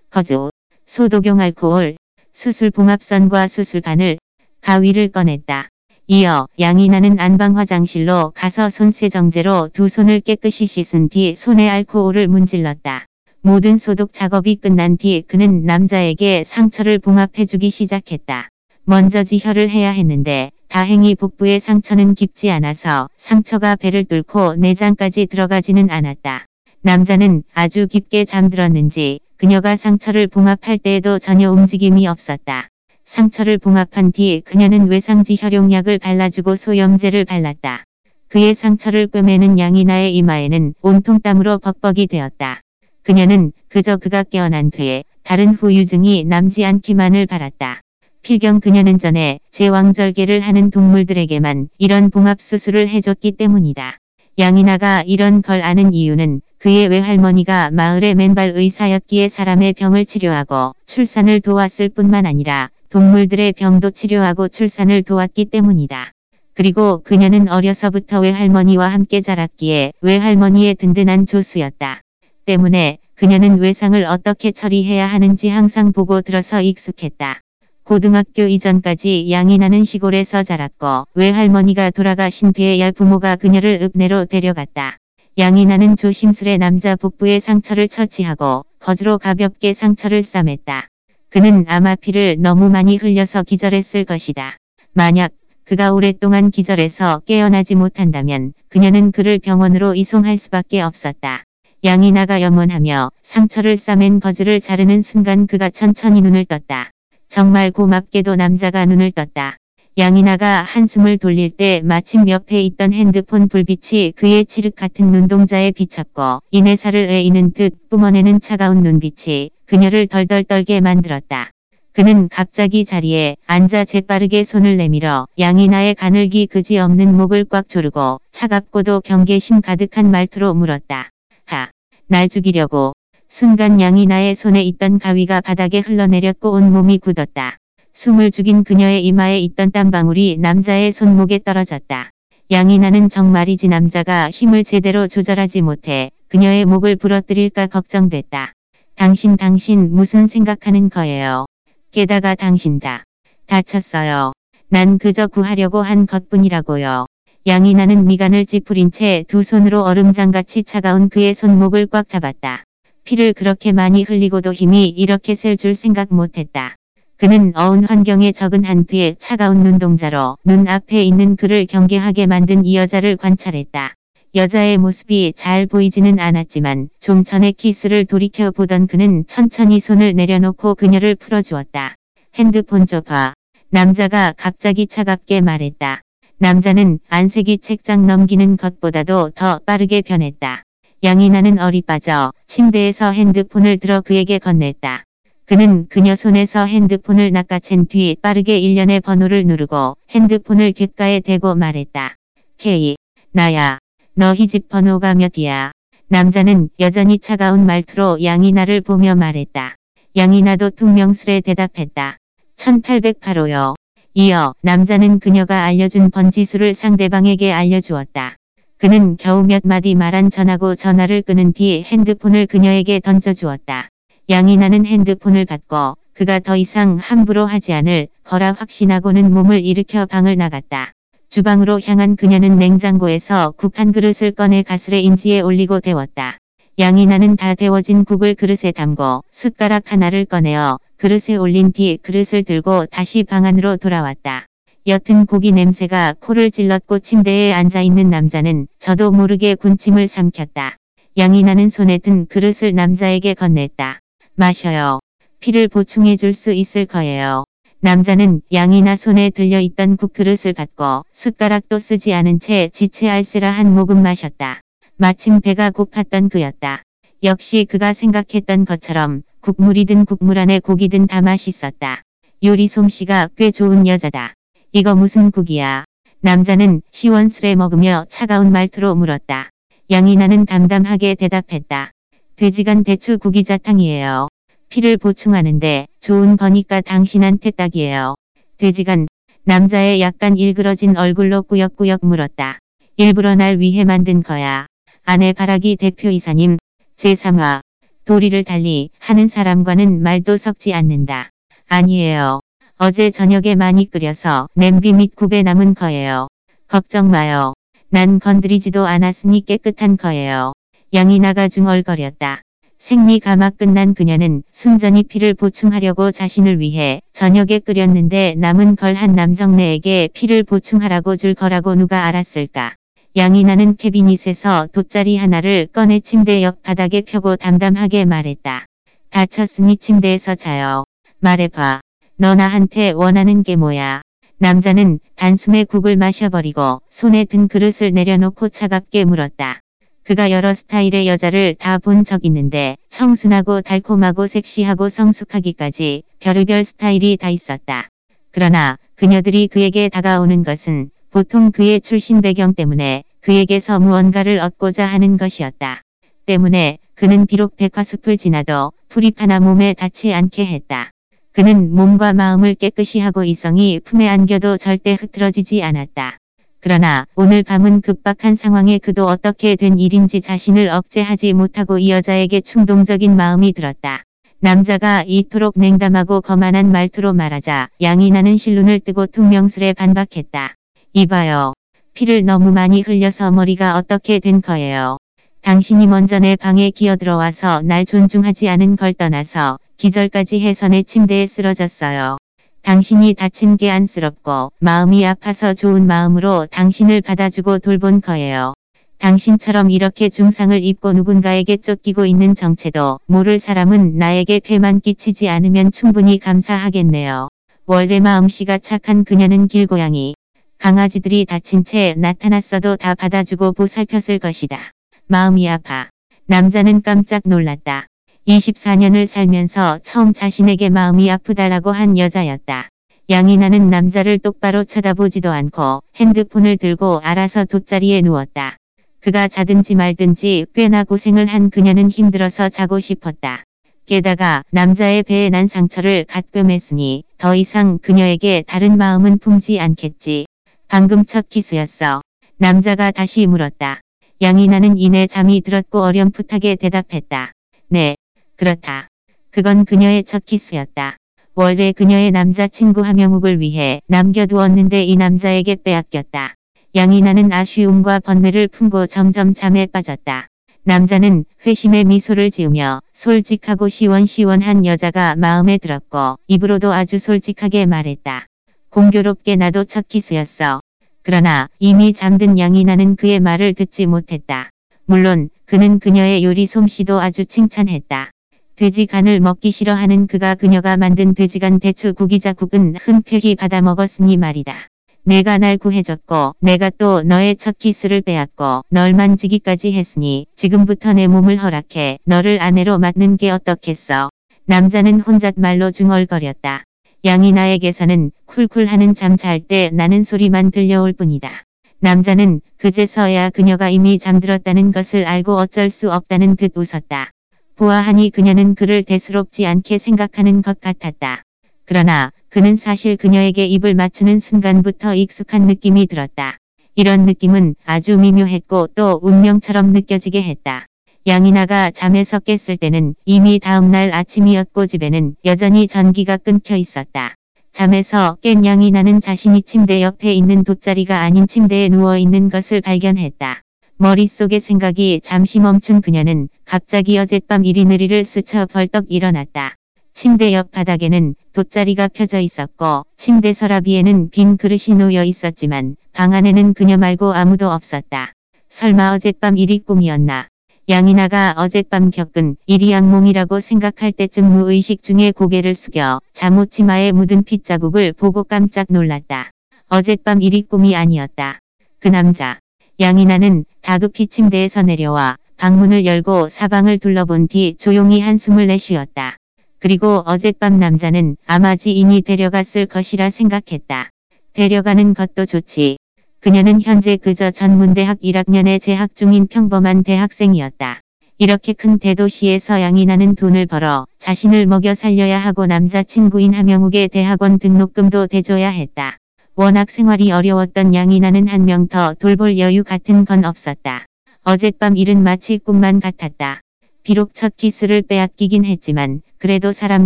거즈, 0.09 0.50
소독용 0.86 1.39
알코올, 1.39 1.95
수술 2.33 2.69
봉합선과 2.69 3.47
수술 3.47 3.81
바늘, 3.81 4.17
가위를 4.62 5.07
꺼냈다. 5.07 5.69
이어 6.07 6.47
양이나는 6.59 7.19
안방 7.19 7.57
화장실로 7.57 8.31
가서 8.36 8.69
손세정제로 8.69 9.69
두 9.74 9.88
손을 9.88 10.19
깨끗이 10.19 10.65
씻은 10.65 11.09
뒤 11.09 11.36
손에 11.36 11.69
알코올을 11.69 12.27
문질렀다. 12.27 13.05
모든 13.41 13.77
소독 13.77 14.13
작업이 14.13 14.57
끝난 14.57 14.97
뒤 14.97 15.24
그는 15.27 15.65
남자에게 15.65 16.43
상처를 16.43 17.00
봉합해주기 17.00 17.69
시작했다. 17.69 18.50
먼저 18.83 19.24
지혈을 19.24 19.69
해야 19.69 19.91
했는데 19.91 20.51
다행히 20.67 21.15
복부의 21.15 21.59
상처는 21.59 22.13
깊지 22.13 22.51
않아서 22.51 23.09
상처가 23.17 23.75
배를 23.75 24.03
뚫고 24.05 24.55
내장까지 24.55 25.27
들어가지는 25.27 25.89
않았다. 25.89 26.45
남자는 26.81 27.43
아주 27.53 27.88
깊게 27.88 28.25
잠들었는지 28.25 29.19
그녀가 29.38 29.75
상처를 29.75 30.27
봉합할 30.27 30.77
때에도 30.77 31.19
전혀 31.19 31.51
움직임이 31.51 32.07
없었다. 32.07 32.67
상처를 33.05 33.57
봉합한 33.57 34.12
뒤 34.12 34.41
그녀는 34.45 34.88
외상지 34.88 35.38
혈용약을 35.39 36.00
발라주고 36.00 36.55
소염제를 36.55 37.24
발랐다. 37.24 37.86
그의 38.27 38.53
상처를 38.53 39.07
꿰매는 39.07 39.57
양이나의 39.57 40.15
이마에는 40.17 40.74
온통 40.81 41.21
땀으로 41.21 41.59
벅벅이 41.59 42.07
되었다. 42.07 42.62
그녀는 43.03 43.53
그저 43.69 43.95
그가 43.95 44.24
깨어난 44.24 44.69
뒤에 44.69 45.05
다른 45.24 45.55
후유증이 45.55 46.25
남지 46.25 46.65
않기만을 46.65 47.25
바랐다. 47.25 47.81
필경 48.27 48.60
그녀는 48.60 49.00
전에 49.00 49.39
제왕절개를 49.51 50.41
하는 50.41 50.69
동물들에게만 50.69 51.69
이런 51.77 52.10
봉합 52.10 52.41
수술을 52.41 52.89
해줬기 52.89 53.38
때문이다. 53.38 54.00
양이나가 54.38 55.01
이런 55.05 55.41
걸 55.41 55.63
아는 55.63 55.93
이유는 55.93 56.41
그의 56.57 56.89
외할머니가 56.89 57.72
마을의 57.72 58.15
맨발 58.15 58.51
의사였기에 58.53 59.29
사람의 59.29 59.75
병을 59.75 60.05
치료하고 60.05 60.75
출산을 60.88 61.39
도왔을 61.39 61.88
뿐만 61.88 62.25
아니라 62.25 62.69
동물들의 62.89 63.53
병도 63.53 63.91
치료하고 63.91 64.50
출산을 64.50 65.03
도왔기 65.03 65.46
때문이다. 65.46 66.12
그리고 66.53 67.00
그녀는 67.05 67.48
어려서부터 67.48 68.19
외할머니와 68.19 68.89
함께 68.89 69.22
자랐기에 69.22 69.93
외할머니의 70.01 70.75
든든한 70.75 71.27
조수였다. 71.27 72.01
때문에 72.43 72.98
그녀는 73.15 73.60
외상을 73.60 74.03
어떻게 74.03 74.51
처리해야 74.51 75.07
하는지 75.07 75.48
항상 75.48 75.93
보고 75.93 76.19
들어서 76.19 76.62
익숙했다. 76.62 77.39
고등학교 77.88 78.44
이전까지 78.44 79.32
양이 79.32 79.58
나는 79.58 79.86
시골에서 79.86 80.44
자랐고 80.44 81.06
외할머니가 81.13 81.91
돌아가신 81.91 82.51
뒤에야 82.51 82.91
부모가 82.91 83.38
그녀를 83.38 83.82
읍내로 83.82 84.25
데려갔다. 84.25 84.98
양이 85.38 85.65
나는 85.65 85.96
조심스레 85.96 86.58
남자 86.58 86.98
복부에 86.98 87.39
상처를 87.39 87.88
처치하고 87.88 88.65
거즈로 88.79 89.17
가볍게 89.20 89.74
상처를 89.74 90.22
싸맸다. 90.22 90.88
그는 91.29 91.63
아마 91.70 91.96
피를 91.96 92.36
너무 92.41 92.70
많이 92.70 92.98
흘려서 92.98 93.44
기절했을 93.44 94.03
것이다. 94.03 94.58
만약 94.91 95.32
그가 95.63 95.94
오랫동안 95.94 96.51
기절해서 96.51 97.22
깨어나지 97.25 97.75
못한다면 97.75 98.51
그녀는 98.67 99.13
그를 99.13 99.39
병원으로 99.39 99.96
이송할 99.96 100.38
수밖에 100.38 100.82
없었다. 100.82 101.46
양이 101.86 102.12
나가 102.12 102.41
염원하며 102.41 103.12
상처를 103.24 103.77
싸맨 103.77 104.20
거즈를 104.20 104.60
자르는 104.60 105.00
순간 105.00 105.48
그가 105.48 105.70
천천히 105.70 106.20
눈을 106.20 106.44
떴다. 106.44 106.91
정말 107.38 107.70
고맙게도 107.70 108.36
남자가 108.36 108.86
눈을 108.88 109.12
떴다. 109.12 109.58
양이나가 110.00 110.63
한숨을 110.63 111.20
돌릴 111.20 111.51
때 111.51 111.84
마침 111.84 112.27
옆에 112.27 112.63
있던 112.63 112.94
핸드폰 112.94 113.48
불빛이 113.48 114.13
그의 114.15 114.44
칠흑 114.44 114.75
같은 114.75 115.12
눈동자에 115.12 115.70
비쳤고 115.70 116.39
인해살을 116.50 117.08
애이는 117.08 117.53
듯 117.53 117.89
뿜어내는 117.91 118.41
차가운 118.41 118.82
눈빛이 118.82 119.51
그녀를 119.67 120.08
덜덜 120.08 120.46
떨게 120.46 120.82
만들었다. 120.82 121.51
그는 121.94 122.27
갑자기 122.27 122.86
자리에 122.86 123.36
앉아 123.46 123.86
재빠르게 123.86 124.44
손을 124.44 124.75
내밀어 124.77 125.27
양이나의 125.38 125.94
가늘기 125.94 126.48
그지 126.48 126.79
없는 126.79 127.15
목을 127.15 127.46
꽉 127.46 127.70
조르고 127.70 128.20
차갑고도 128.32 129.01
경계심 129.01 129.62
가득한 129.62 130.10
말투로 130.10 130.56
물었다. 130.56 131.12
하, 131.46 131.70
날 132.08 132.29
죽이려고 132.29 132.94
순간 133.29 133.81
양이나의 133.81 134.36
손에 134.36 134.63
있던 134.63 135.00
가위가 135.00 135.41
바닥에 135.41 135.79
흘러내렸고 135.79 136.51
온몸이 136.51 136.98
굳었다. 137.00 137.57
숨을 137.93 138.31
죽인 138.31 138.63
그녀의 138.63 139.05
이마에 139.05 139.39
있던 139.41 139.72
땀방울이 139.72 140.38
남자의 140.39 140.91
손목에 140.91 141.39
떨어졌다. 141.43 142.10
양이나는 142.50 143.10
정말이지 143.10 143.67
남자가 143.67 144.29
힘을 144.29 144.63
제대로 144.63 145.07
조절하지 145.07 145.62
못해 145.62 146.10
그녀의 146.29 146.65
목을 146.65 146.96
부러뜨릴까 146.96 147.67
걱정됐다. 147.67 148.53
당신 148.96 149.36
당신 149.36 149.93
무슨 149.93 150.27
생각하는 150.27 150.89
거예요. 150.89 151.46
게다가 151.91 152.34
당신 152.34 152.79
다 152.79 153.03
다쳤어요. 153.46 154.31
난 154.69 154.98
그저 154.98 155.27
구하려고 155.27 155.81
한 155.81 156.05
것뿐이라고요. 156.05 157.05
양이나는 157.46 158.05
미간을 158.05 158.46
찌푸린 158.46 158.91
채 158.91 159.24
두 159.27 159.43
손으로 159.43 159.84
얼음장같이 159.84 160.63
차가운 160.63 161.10
그의 161.10 161.34
손목을 161.34 161.88
꽉 161.88 162.07
잡았다. 162.07 162.63
피를 163.08 163.32
그렇게 163.32 163.72
많이 163.72 164.04
흘리고도 164.04 164.52
힘이 164.52 164.90
이렇게 164.90 165.34
셀 165.34 165.56
줄 165.56 165.74
생각 165.74 166.14
못했다. 166.14 166.76
그는 167.16 167.54
어운 167.56 167.86
환경에 167.86 168.34
적은한 168.34 168.84
그의 168.84 169.16
차가운 169.18 169.64
눈동자로 169.64 170.38
눈앞에 170.44 171.04
있는 171.04 171.38
그를 171.38 171.66
경계하게 171.68 172.28
만든 172.28 172.66
이 172.66 172.76
여자를 172.76 173.16
관찰했다. 173.16 173.94
여자의 174.36 174.78
모습이 174.78 175.32
잘 175.38 175.68
보이지는 175.68 176.20
않았지만 176.20 176.90
좀 177.00 177.24
전에 177.24 177.54
키스를 177.54 178.04
돌이켜 178.04 178.52
보던 178.52 178.88
그는 178.88 179.24
천천히 179.26 179.80
손을 179.80 180.14
내려놓고 180.14 180.76
그녀를 180.76 181.16
풀어주었다. 181.16 181.96
핸드폰 182.36 182.86
줘봐. 182.86 183.36
남자가 183.70 184.34
갑자기 184.36 184.86
차갑게 184.86 185.40
말했다. 185.40 186.02
남자는 186.40 187.00
안색이 187.08 187.60
책장 187.60 188.06
넘기는 188.06 188.58
것보다도 188.58 189.32
더 189.34 189.62
빠르게 189.66 190.02
변했다. 190.02 190.64
양이 191.04 191.30
나는 191.30 191.60
어리 191.60 191.84
빠져 191.84 192.34
침대에서 192.48 193.12
핸드폰을 193.12 193.77
들어 193.77 194.01
그에게 194.01 194.39
건넸다. 194.39 195.04
그는 195.46 195.88
그녀 195.89 196.16
손에서 196.16 196.66
핸드폰을 196.66 197.32
낚아챈 197.32 197.89
뒤 197.89 198.18
빠르게 198.22 198.58
일련의 198.58 199.01
번호를 199.01 199.46
누르고 199.46 199.98
핸드폰을 200.10 200.72
귓가에 200.72 201.20
대고 201.20 201.56
말했다. 201.56 202.16
K. 202.58 202.96
나야. 203.32 203.80
너희 204.13 204.48
집 204.48 204.70
번호가 204.70 205.13
몇이야? 205.13 205.72
남자는 206.08 206.70
여전히 206.80 207.20
차가운 207.20 207.66
말투로 207.66 208.24
양이나를 208.24 208.82
보며 208.82 209.16
말했다. 209.16 209.75
양이나도 210.16 210.72
퉁명스레 210.72 211.42
대답했다. 211.42 212.18
1808호요. 212.56 213.75
이어 214.13 214.54
남자는 214.62 215.20
그녀가 215.20 215.63
알려준 215.66 216.10
번지수를 216.10 216.74
상대방에게 216.74 217.51
알려주었다. 217.51 218.38
그는 218.79 219.17
겨우 219.17 219.43
몇 219.43 219.63
마디 219.65 219.96
말한 219.96 220.29
전하고 220.29 220.75
전화를 220.75 221.24
끊은 221.24 221.53
뒤 221.53 221.84
핸드폰을 221.84 222.46
그녀에게 222.46 223.00
던져주었다. 223.00 223.89
양이나는 224.29 224.86
핸드폰을 224.86 225.46
받고 225.46 225.96
그가 226.13 226.39
더 226.39 226.55
이상 226.55 226.98
함부로 226.98 227.48
하지 227.48 227.74
않을 227.74 228.07
거라 228.24 228.53
확신하고는 228.53 229.34
몸을 229.34 229.63
일으켜 229.63 230.05
방을 230.05 230.38
나갔다. 230.38 230.91
주방으로 231.29 231.81
향한 231.86 232.15
그녀는 232.15 232.57
냉장고에서 232.57 233.53
국 233.57 233.79
한 233.79 233.91
그릇을 233.91 234.31
꺼내 234.31 234.63
가스레 234.63 235.00
인지에 235.01 235.41
올리고 235.41 235.79
데웠다. 235.79 236.38
양이나는 236.79 237.36
다 237.36 237.55
데워진 237.55 238.05
국을 238.05 238.36
그릇에 238.36 238.72
담고 238.72 239.24
숟가락 239.31 239.91
하나를 239.91 240.25
꺼내어 240.25 240.79
그릇에 240.98 241.36
올린 241.36 241.72
뒤 241.72 241.98
그릇을 242.01 242.43
들고 242.43 242.86
다시 242.88 243.24
방 243.24 243.46
안으로 243.46 243.77
돌아왔다. 243.77 244.47
옅은 244.88 245.25
고기 245.25 245.51
냄새가 245.51 246.15
코를 246.22 246.50
찔렀고 246.50 247.00
침대에 247.00 247.51
앉아있는 247.51 248.10
남자는 248.10 248.67
저도 248.79 249.12
모르게 249.12 249.56
군침을 249.56 250.08
삼켰다. 250.08 250.77
양이 251.17 251.44
나는 251.44 251.67
손에 251.67 251.98
든 251.98 252.25
그릇을 252.25 252.74
남자에게 252.74 253.34
건넸다. 253.34 253.98
마셔요. 254.36 255.01
피를 255.41 255.67
보충해 255.67 256.15
줄 256.15 256.32
수 256.32 256.53
있을 256.53 256.86
거예요. 256.86 257.44
남자는 257.82 258.39
양이나 258.53 258.96
손에 258.96 259.29
들려있던 259.29 259.98
국그릇을 259.98 260.53
받고 260.53 261.03
숟가락도 261.12 261.79
쓰지 261.79 262.13
않은 262.13 262.39
채 262.39 262.70
지체 262.72 263.10
알쓰라 263.10 263.51
한 263.51 263.75
모금 263.75 264.01
마셨다. 264.01 264.62
마침 264.96 265.41
배가 265.41 265.70
고팠던 265.70 266.29
그였다. 266.29 266.84
역시 267.24 267.67
그가 267.70 267.91
생각했던 267.91 268.63
것처럼 268.63 269.24
국물이든 269.41 270.06
국물 270.06 270.39
안에 270.39 270.62
고기든 270.62 271.08
다 271.08 271.22
맛있었다. 271.22 272.03
요리 272.46 272.70
솜씨가 272.70 273.32
꽤 273.36 273.51
좋은 273.51 273.86
여자다. 273.86 274.37
이거 274.77 274.93
무슨 274.93 275.31
국이야? 275.31 275.86
남자는 276.19 276.84
시원스레 276.91 277.55
먹으며 277.55 278.05
차가운 278.10 278.51
말투로 278.51 278.93
물었다. 278.93 279.50
양이나는 279.89 280.46
담담하게 280.46 281.15
대답했다. 281.15 281.89
돼지간 282.36 282.84
대추 282.84 283.17
구기자탕이에요. 283.17 284.27
피를 284.69 284.98
보충하는데 284.98 285.88
좋은 286.00 286.38
거니까 286.38 286.81
당신한테 286.81 287.50
딱이에요. 287.50 288.17
돼지간 288.57 289.07
남자의 289.46 290.00
약간 290.00 290.38
일그러진 290.38 290.96
얼굴로 290.96 291.41
꾸역꾸역 291.41 292.01
물었다. 292.03 292.60
일부러 292.98 293.34
날 293.34 293.57
위해 293.57 293.84
만든 293.84 294.22
거야. 294.22 294.67
아내 295.03 295.34
바라기 295.34 295.77
대표이사님 295.77 296.57
제3화 296.98 297.62
도리를 298.05 298.43
달리 298.43 298.91
하는 299.00 299.25
사람과는 299.25 300.03
말도 300.03 300.38
섞지 300.38 300.75
않는다. 300.75 301.31
아니에요. 301.67 302.41
어제 302.79 303.10
저녁에 303.10 303.55
많이 303.55 303.89
끓여서 303.89 304.50
냄비 304.53 304.93
및 304.93 305.15
굽에 305.15 305.41
남은 305.41 305.74
거예요. 305.74 306.27
걱정 306.67 307.10
마요. 307.10 307.53
난 307.89 308.19
건드리지도 308.19 308.86
않았으니 308.86 309.46
깨끗한 309.46 309.98
거예요. 309.98 310.53
양이 310.93 311.17
나가 311.19 311.48
중얼거렸다. 311.48 312.41
생리 312.77 313.19
가막 313.19 313.57
끝난 313.57 313.96
그녀는 313.96 314.43
순전히 314.51 315.01
피를 315.03 315.34
보충하려고 315.34 316.12
자신을 316.12 316.60
위해 316.60 317.01
저녁에 317.13 317.60
끓였는데 317.60 318.36
남은 318.38 318.75
걸 318.75 318.93
한 318.96 319.15
남정네에게 319.15 320.10
피를 320.13 320.43
보충하라고 320.43 321.15
줄 321.15 321.34
거라고 321.34 321.74
누가 321.74 322.05
알았을까. 322.05 322.75
양이 323.15 323.43
나는 323.43 323.75
캐비닛에서 323.75 324.67
돗자리 324.72 325.17
하나를 325.17 325.65
꺼내 325.74 326.00
침대 326.00 326.43
옆 326.43 326.62
바닥에 326.62 327.01
펴고 327.01 327.38
담담하게 327.38 328.05
말했다. 328.05 328.67
다쳤으니 329.10 329.77
침대에서 329.77 330.36
자요. 330.36 330.84
말해봐. 331.19 331.81
너 332.17 332.33
나한테 332.36 332.91
원하는 332.91 333.43
게 333.43 333.55
뭐야? 333.55 334.01
남자는 334.39 335.00
단숨에 335.15 335.63
국을 335.65 335.95
마셔버리고 335.97 336.81
손에 336.89 337.25
든 337.25 337.47
그릇을 337.47 337.91
내려놓고 337.93 338.50
차갑게 338.50 339.05
물었다. 339.05 339.59
그가 340.03 340.31
여러 340.31 340.53
스타일의 340.53 341.07
여자를 341.07 341.55
다 341.55 341.77
본 341.77 342.03
적 342.05 342.25
있는데 342.25 342.77
청순하고 342.89 343.62
달콤하고 343.62 344.25
섹시하고 344.25 344.89
성숙하기까지 344.89 346.03
별의별 346.19 346.63
스타일이 346.63 347.17
다 347.17 347.29
있었다. 347.29 347.89
그러나 348.31 348.77
그녀들이 348.95 349.47
그에게 349.47 349.89
다가오는 349.89 350.43
것은 350.43 350.89
보통 351.12 351.51
그의 351.51 351.81
출신 351.81 352.21
배경 352.21 352.53
때문에 352.53 353.03
그에게서 353.21 353.79
무언가를 353.79 354.39
얻고자 354.39 354.86
하는 354.86 355.17
것이었다. 355.17 355.81
때문에 356.25 356.79
그는 356.95 357.25
비록 357.27 357.57
백화숲을 357.57 358.17
지나도 358.17 358.71
풀잎 358.89 359.21
하나 359.21 359.39
몸에 359.39 359.74
닿지 359.74 360.13
않게 360.13 360.45
했다. 360.45 360.91
그는 361.38 361.75
몸과 361.75 362.13
마음을 362.13 362.56
깨끗이 362.56 362.98
하고 362.98 363.24
이성이 363.24 363.79
품에 363.79 364.10
안겨도 364.10 364.58
절대 364.58 364.98
흐트러지지 365.00 365.62
않았다. 365.62 366.17
그러나 366.60 367.06
오늘 367.13 367.44
밤은 367.44 367.82
급박한 367.82 368.34
상황에 368.34 368.79
그도 368.79 369.06
어떻게 369.06 369.56
된 369.56 369.77
일인지 369.77 370.20
자신을 370.20 370.67
억제하지 370.67 371.34
못하고 371.34 371.77
이 371.77 371.91
여자에게 371.91 372.41
충동적인 372.41 373.15
마음이 373.15 373.53
들었다. 373.53 374.01
남자가 374.39 375.03
이토록 375.06 375.53
냉담하고 375.60 376.22
거만한 376.22 376.72
말투로 376.72 377.13
말하자 377.13 377.70
양이 377.84 378.10
나는 378.10 378.36
실눈을 378.36 378.79
뜨고 378.79 379.06
퉁명스레 379.06 379.74
반박했다. 379.74 380.56
이봐요. 380.94 381.53
피를 381.94 382.25
너무 382.25 382.51
많이 382.51 382.82
흘려서 382.82 383.29
머리가 383.29 383.77
어떻게 383.77 384.17
된 384.17 384.41
거예요. 384.41 384.98
당신이 385.41 385.86
먼저 385.86 386.17
내 386.17 386.36
방에 386.36 386.72
기어들어와서 386.72 387.62
날 387.62 387.86
존중하지 387.86 388.50
않은 388.50 388.75
걸 388.75 388.96
떠나서 388.96 389.60
기절까지 389.77 390.55
내 390.72 390.81
침대에 390.81 391.27
쓰러졌어요. 391.27 392.17
당신이 392.63 393.13
다친 393.13 393.57
게 393.57 393.69
안쓰럽고 393.69 394.51
마음이 394.60 395.05
아파서 395.05 395.53
좋은 395.53 395.86
마음으로 395.86 396.48
당신을 396.48 397.01
받아주고 397.01 397.60
돌본 397.60 398.01
거예요. 398.01 398.53
당신처럼 398.98 399.69
이렇게 399.69 400.10
중상을 400.10 400.63
입고 400.63 400.93
누군가에게 400.93 401.57
쫓기고 401.57 402.07
있는 402.07 402.34
정체도 402.34 403.00
모를 403.05 403.38
사람은 403.38 404.00
나에게 404.00 404.39
폐만 404.39 404.79
끼치지 404.81 405.29
않으면 405.29 405.72
충분히 405.72 406.17
감사하겠네요. 406.17 407.27
원래 407.67 408.00
마음씨가 408.00 408.57
착한 408.57 409.03
그녀는 409.03 409.48
길고양이. 409.48 410.15
강아지들이 410.57 411.25
다친 411.25 411.63
채 411.63 411.93
나타났어도 411.96 412.77
다 412.77 412.96
받아주고 412.96 413.53
보살폈을 413.53 414.17
것이다. 414.17 414.72
마음이 415.05 415.48
아파. 415.48 415.89
남자는 416.25 416.81
깜짝 416.81 417.22
놀랐다. 417.25 417.86
24년을 418.27 419.05
살면서 419.05 419.79
처음 419.84 420.12
자신에게 420.12 420.69
마음이 420.69 421.10
아프다라고 421.10 421.72
한 421.72 421.98
여자였다. 421.98 422.67
양이나는 423.10 423.69
남자를 423.69 424.19
똑바로 424.19 424.65
쳐다보지도 424.65 425.31
않고 425.31 425.81
핸드폰을 425.96 426.57
들고 426.57 427.00
알아서 427.03 427.46
돗자리에 427.46 428.01
누웠다. 428.01 428.57
그가 429.00 429.29
자든지 429.29 429.75
말든지 429.75 430.48
꽤나 430.53 430.84
고생을 430.84 431.27
한 431.27 431.50
그녀는 431.50 431.89
힘들어서 431.89 432.50
자고 432.50 432.81
싶었다. 432.81 433.46
게다가 433.86 434.43
남자의 434.51 435.03
배에 435.03 435.29
난 435.29 435.48
상처를 435.48 436.03
갓꿰맸으니 436.03 437.03
더 437.17 437.34
이상 437.34 437.77
그녀에게 437.81 438.43
다른 438.46 438.77
마음은 438.77 439.19
품지 439.19 439.62
않겠지. 439.62 440.25
방금 440.67 441.05
첫 441.05 441.29
키스였어. 441.29 442.01
남자가 442.36 442.91
다시 442.91 443.25
물었다. 443.25 443.79
양이나는 444.22 444.77
이내 444.77 445.07
잠이 445.07 445.39
들었고 445.39 445.79
어렴풋하게 445.81 446.57
대답했다. 446.57 447.31
네, 447.69 447.96
그렇다. 448.38 448.88
그건 449.32 449.65
그녀의 449.65 450.03
첫 450.03 450.24
키스였다. 450.24 450.98
원래 451.34 451.72
그녀의 451.72 452.12
남자친구 452.12 452.82
하명욱을 452.82 453.39
위해 453.39 453.82
남겨두었는데 453.88 454.84
이 454.84 454.96
남자에게 454.96 455.58
빼앗겼다. 455.63 456.36
양이나는 456.75 457.34
아쉬움과 457.34 458.00
번뇌를 458.00 458.48
품고 458.48 458.86
점점 458.86 459.34
잠에 459.34 459.65
빠졌다. 459.65 460.27
남자는 460.63 461.25
회심의 461.46 461.86
미소를 461.86 462.29
지으며 462.29 462.82
솔직하고 462.94 463.70
시원시원한 463.70 464.67
여자가 464.67 465.15
마음에 465.15 465.58
들었고 465.58 466.20
입으로도 466.27 466.72
아주 466.72 467.00
솔직하게 467.00 467.65
말했다. 467.65 468.27
공교롭게 468.70 469.36
나도 469.36 469.63
첫 469.63 469.88
키스였어. 469.88 470.62
그러나 471.01 471.50
이미 471.58 471.94
잠든 471.94 472.38
양이나는 472.38 472.98
그의 472.98 473.20
말을 473.20 473.56
듣지 473.56 473.88
못했다. 473.88 474.51
물론 474.86 475.29
그는 475.46 475.79
그녀의 475.79 476.24
요리 476.24 476.46
솜씨도 476.46 477.00
아주 477.00 477.25
칭찬했다. 477.25 478.12
돼지 478.58 478.88
간을 478.88 479.20
먹기 479.20 479.52
싫어하는 479.52 480.08
그가 480.08 480.34
그녀가 480.34 480.78
만든 480.78 481.14
돼지간 481.14 481.60
대추 481.60 481.94
구기자국은 481.94 482.74
흔쾌히 482.82 483.36
받아 483.36 483.62
먹었으니 483.62 484.18
말이다. 484.18 484.68
내가 485.04 485.38
날 485.38 485.60
구해줬고 485.60 486.34
내가 486.40 486.72
또 486.72 487.04
너의 487.04 487.36
첫 487.36 487.60
키스를 487.60 488.02
빼앗고 488.02 488.64
널 488.72 488.94
만지기까지 488.94 489.74
했으니 489.74 490.26
지금부터 490.36 490.94
내 490.94 491.06
몸을 491.06 491.38
허락해 491.38 492.00
너를 492.04 492.42
아내로 492.42 492.80
맡는 492.80 493.18
게 493.18 493.30
어떻겠어. 493.30 494.10
남자는 494.46 495.02
혼잣말로 495.02 495.70
중얼거렸다. 495.70 496.64
양이 497.06 497.32
나에게서는 497.34 498.10
쿨쿨하는 498.26 498.96
잠 498.96 499.18
잘 499.18 499.40
때 499.40 499.70
나는 499.72 500.02
소리만 500.02 500.50
들려올 500.50 500.94
뿐이다. 500.94 501.44
남자는 501.80 502.42
그제서야 502.58 503.30
그녀가 503.30 503.70
이미 503.70 504.00
잠들었다는 504.00 504.72
것을 504.72 505.06
알고 505.08 505.36
어쩔 505.36 505.70
수 505.70 505.92
없다는 505.92 506.38
듯 506.38 506.58
웃었다. 506.58 507.12
보아하니 507.58 508.12
그녀는 508.12 508.54
그를 508.54 508.84
대수롭지 508.84 509.48
않게 509.48 509.80
생각하는 509.80 510.43
것 510.43 510.62
같았다. 510.62 511.24
그러나 511.65 512.12
그는 512.30 512.56
사실 512.56 512.98
그녀에게 512.98 513.48
입을 513.48 513.74
맞추는 513.74 514.20
순간부터 514.20 514.93
익숙한 514.93 515.48
느낌이 515.48 515.88
들었다. 515.88 516.38
이런 516.76 517.08
느낌은 517.08 517.56
아주 517.65 517.98
미묘했고 517.98 518.67
또 518.76 519.00
운명처럼 519.02 519.74
느껴지게 519.74 520.22
했다. 520.22 520.67
양이나가 521.08 521.72
잠에서 521.72 522.20
깼을 522.20 522.58
때는 522.58 522.93
이미 523.06 523.39
다음날 523.39 523.91
아침이었고 523.91 524.67
집에는 524.67 525.15
여전히 525.26 525.67
전기가 525.67 526.17
끊겨 526.17 526.56
있었다. 526.56 527.15
잠에서 527.52 528.17
깬 528.22 528.46
양이나는 528.46 529.02
자신이 529.02 529.41
침대 529.41 529.82
옆에 529.82 530.13
있는 530.13 530.43
돗자리가 530.43 531.02
아닌 531.02 531.26
침대에 531.26 531.70
누워 531.70 531.98
있는 531.98 532.30
것을 532.30 532.62
발견했다. 532.62 533.41
머릿속의 533.80 534.40
생각이 534.40 535.02
잠시 535.04 535.40
멈춘 535.40 535.82
그녀는 535.82 536.30
갑자기 536.46 536.98
어젯밤 536.98 537.46
이리느리를 537.46 538.04
스쳐 538.04 538.48
벌떡 538.48 538.86
일어났다. 538.90 539.54
침대 539.94 540.34
옆 540.34 540.50
바닥에는 540.50 541.13
돗자리가 541.34 541.90
펴져 541.90 542.20
있었고 542.20 542.88
침대 542.98 543.34
서랍 543.34 543.68
위에는 543.68 544.10
빈 544.10 544.38
그릇이 544.38 544.76
놓여 544.76 545.04
있었지만 545.04 545.76
방 545.94 546.13
안에는 546.13 546.56
그녀 546.56 546.78
말고 546.78 547.13
아무도 547.13 547.52
없었다. 547.52 548.13
설마 548.50 548.96
어젯밤 548.96 549.38
일이 549.38 549.60
꿈이었나? 549.60 550.28
양이나가 550.70 551.36
어젯밤 551.38 551.92
겪은 551.92 552.36
일이 552.48 552.74
악몽이라고 552.74 553.40
생각할 553.40 553.92
때쯤 553.92 554.26
무의식 554.26 554.82
중에 554.82 555.12
고개를 555.12 555.54
숙여 555.54 556.02
잠옷 556.13 556.50
치마에 556.50 556.94
묻은 556.94 557.26
핏자국을 557.26 557.94
보고 557.94 558.24
깜짝 558.24 558.66
놀랐다. 558.70 559.30
어젯밤 559.68 560.24
일이 560.24 560.42
꿈이 560.42 560.76
아니었다. 560.76 561.38
그 561.80 561.90
남자. 561.90 562.40
양이나는 562.80 563.44
다급히 563.62 564.06
침대에서 564.06 564.62
내려와 564.62 565.18
방문을 565.38 565.88
열고 565.88 566.30
사방을 566.30 566.78
둘러본 566.78 567.28
뒤 567.28 567.56
조용히 567.58 568.02
한숨을 568.02 568.46
내쉬었다. 568.46 569.18
그리고 569.58 570.04
어젯밤 570.06 570.60
남자는 570.60 571.18
아마 571.26 571.56
지인이 571.56 572.04
데려갔을 572.04 572.68
것이라 572.68 573.10
생각했다. 573.10 573.90
데려가는 574.34 574.94
것도 574.94 575.26
좋지. 575.26 575.78
그녀는 576.20 576.62
현재 576.62 576.98
그저 576.98 577.32
전문대학 577.32 578.02
1학년에 578.02 578.62
재학 578.62 578.94
중인 578.94 579.26
평범한 579.26 579.82
대학생이었다. 579.82 580.82
이렇게 581.18 581.54
큰 581.54 581.80
대도시에서 581.80 582.62
양이나는 582.62 583.16
돈을 583.16 583.48
벌어 583.48 583.88
자신을 583.98 584.46
먹여 584.46 584.76
살려야 584.76 585.18
하고 585.18 585.48
남자친구인 585.48 586.36
하명욱의 586.36 586.90
대학원 586.90 587.40
등록금도 587.40 588.06
대줘야 588.06 588.50
했다. 588.50 589.00
워낙 589.39 589.69
생활이 589.69 590.12
어려웠던 590.12 590.73
양이나는 590.73 591.28
한 591.28 591.45
명 591.45 591.67
더 591.67 591.93
돌볼 591.93 592.39
여유 592.39 592.63
같은 592.63 593.06
건 593.06 593.23
없었다. 593.23 593.86
어젯밤 594.23 594.76
일은 594.76 595.04
마치 595.04 595.38
꿈만 595.38 595.80
같았다. 595.80 596.41
비록 596.82 597.13
첫 597.13 597.38
키스를 597.38 597.84
빼앗기긴 597.84 598.45
했지만 598.45 599.04
그래도 599.19 599.52
사람 599.52 599.86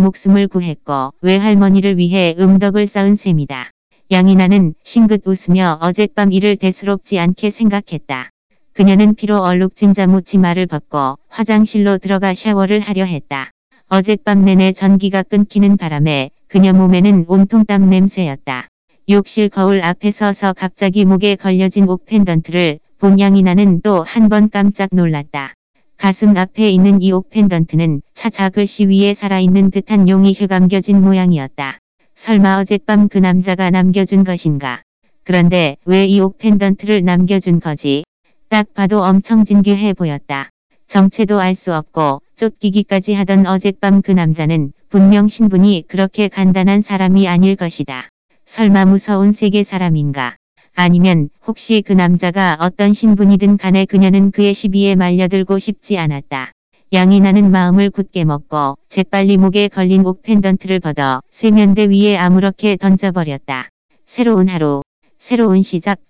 목숨을 0.00 0.48
구했고 0.48 1.12
외할머니를 1.20 1.98
위해 1.98 2.34
음덕을 2.38 2.86
쌓은 2.86 3.14
셈이다. 3.14 3.70
양이나는 4.10 4.72
싱긋 4.84 5.20
웃으며 5.26 5.78
어젯밤 5.82 6.32
일을 6.32 6.56
대수롭지 6.56 7.18
않게 7.18 7.50
생각했다. 7.50 8.30
그녀는 8.72 9.14
피로 9.14 9.42
얼룩진 9.42 9.92
자무치마를 9.92 10.66
벗고 10.66 11.18
화장실로 11.28 11.98
들어가 11.98 12.32
샤워를 12.32 12.80
하려 12.80 13.04
했다. 13.04 13.50
어젯밤 13.90 14.46
내내 14.46 14.72
전기가 14.72 15.22
끊기는 15.22 15.76
바람에 15.76 16.30
그녀 16.48 16.72
몸에는 16.72 17.26
온통 17.28 17.66
땀 17.66 17.90
냄새였다. 17.90 18.68
욕실 19.08 19.48
거울 19.48 19.82
앞에 19.82 20.10
서서 20.10 20.52
갑자기 20.52 21.04
목에 21.04 21.34
걸려진 21.36 21.88
옥 21.88 22.06
펜던트를 22.06 22.78
본 22.98 23.18
양이나는 23.18 23.80
또 23.82 24.04
한 24.04 24.28
번 24.28 24.48
깜짝 24.48 24.88
놀랐다. 24.92 25.54
가슴 25.96 26.36
앞에 26.36 26.70
있는 26.70 27.02
이 27.02 27.10
옥 27.12 27.28
펜던트는 27.30 28.02
차자 28.14 28.50
글씨 28.50 28.86
위에 28.86 29.14
살아있는 29.14 29.70
듯한 29.70 30.08
용이 30.08 30.34
휘감겨진 30.34 31.00
모양이었다. 31.02 31.78
설마 32.14 32.60
어젯밤 32.60 33.08
그 33.08 33.18
남자가 33.18 33.70
남겨준 33.70 34.22
것인가? 34.24 34.82
그런데 35.24 35.76
왜 35.84 36.06
이 36.06 36.20
옥 36.20 36.38
펜던트를 36.38 37.04
남겨준 37.04 37.58
거지? 37.60 38.04
딱 38.48 38.72
봐도 38.74 39.02
엄청 39.02 39.44
진귀해 39.44 39.94
보였다. 39.94 40.50
정체도 40.86 41.40
알 41.40 41.54
수 41.54 41.74
없고 41.74 42.20
쫓기기까지 42.36 43.14
하던 43.14 43.46
어젯밤 43.46 44.02
그 44.02 44.12
남자는 44.12 44.72
분명 44.90 45.26
신분이 45.26 45.84
그렇게 45.88 46.28
간단한 46.28 46.82
사람이 46.82 47.26
아닐 47.26 47.56
것이다. 47.56 48.08
설마 48.54 48.84
무서운 48.84 49.32
세계 49.32 49.62
사람인가? 49.62 50.36
아니면 50.74 51.30
혹시 51.46 51.80
그 51.80 51.94
남자가 51.94 52.58
어떤 52.60 52.92
신분이든 52.92 53.56
간에 53.56 53.86
그녀는 53.86 54.30
그의 54.30 54.52
시비에 54.52 54.94
말려들고 54.94 55.58
싶지 55.58 55.96
않았다. 55.96 56.52
양이 56.92 57.20
나는 57.20 57.50
마음을 57.50 57.88
굳게 57.88 58.26
먹고 58.26 58.76
재빨리 58.90 59.38
목에 59.38 59.68
걸린 59.68 60.04
옥 60.04 60.20
펜던트를 60.20 60.80
벗어 60.80 61.22
세면대 61.30 61.86
위에 61.86 62.18
아무렇게 62.18 62.76
던져버렸다. 62.76 63.70
새로운 64.04 64.50
하루, 64.50 64.82
새로운 65.18 65.62
시작. 65.62 66.00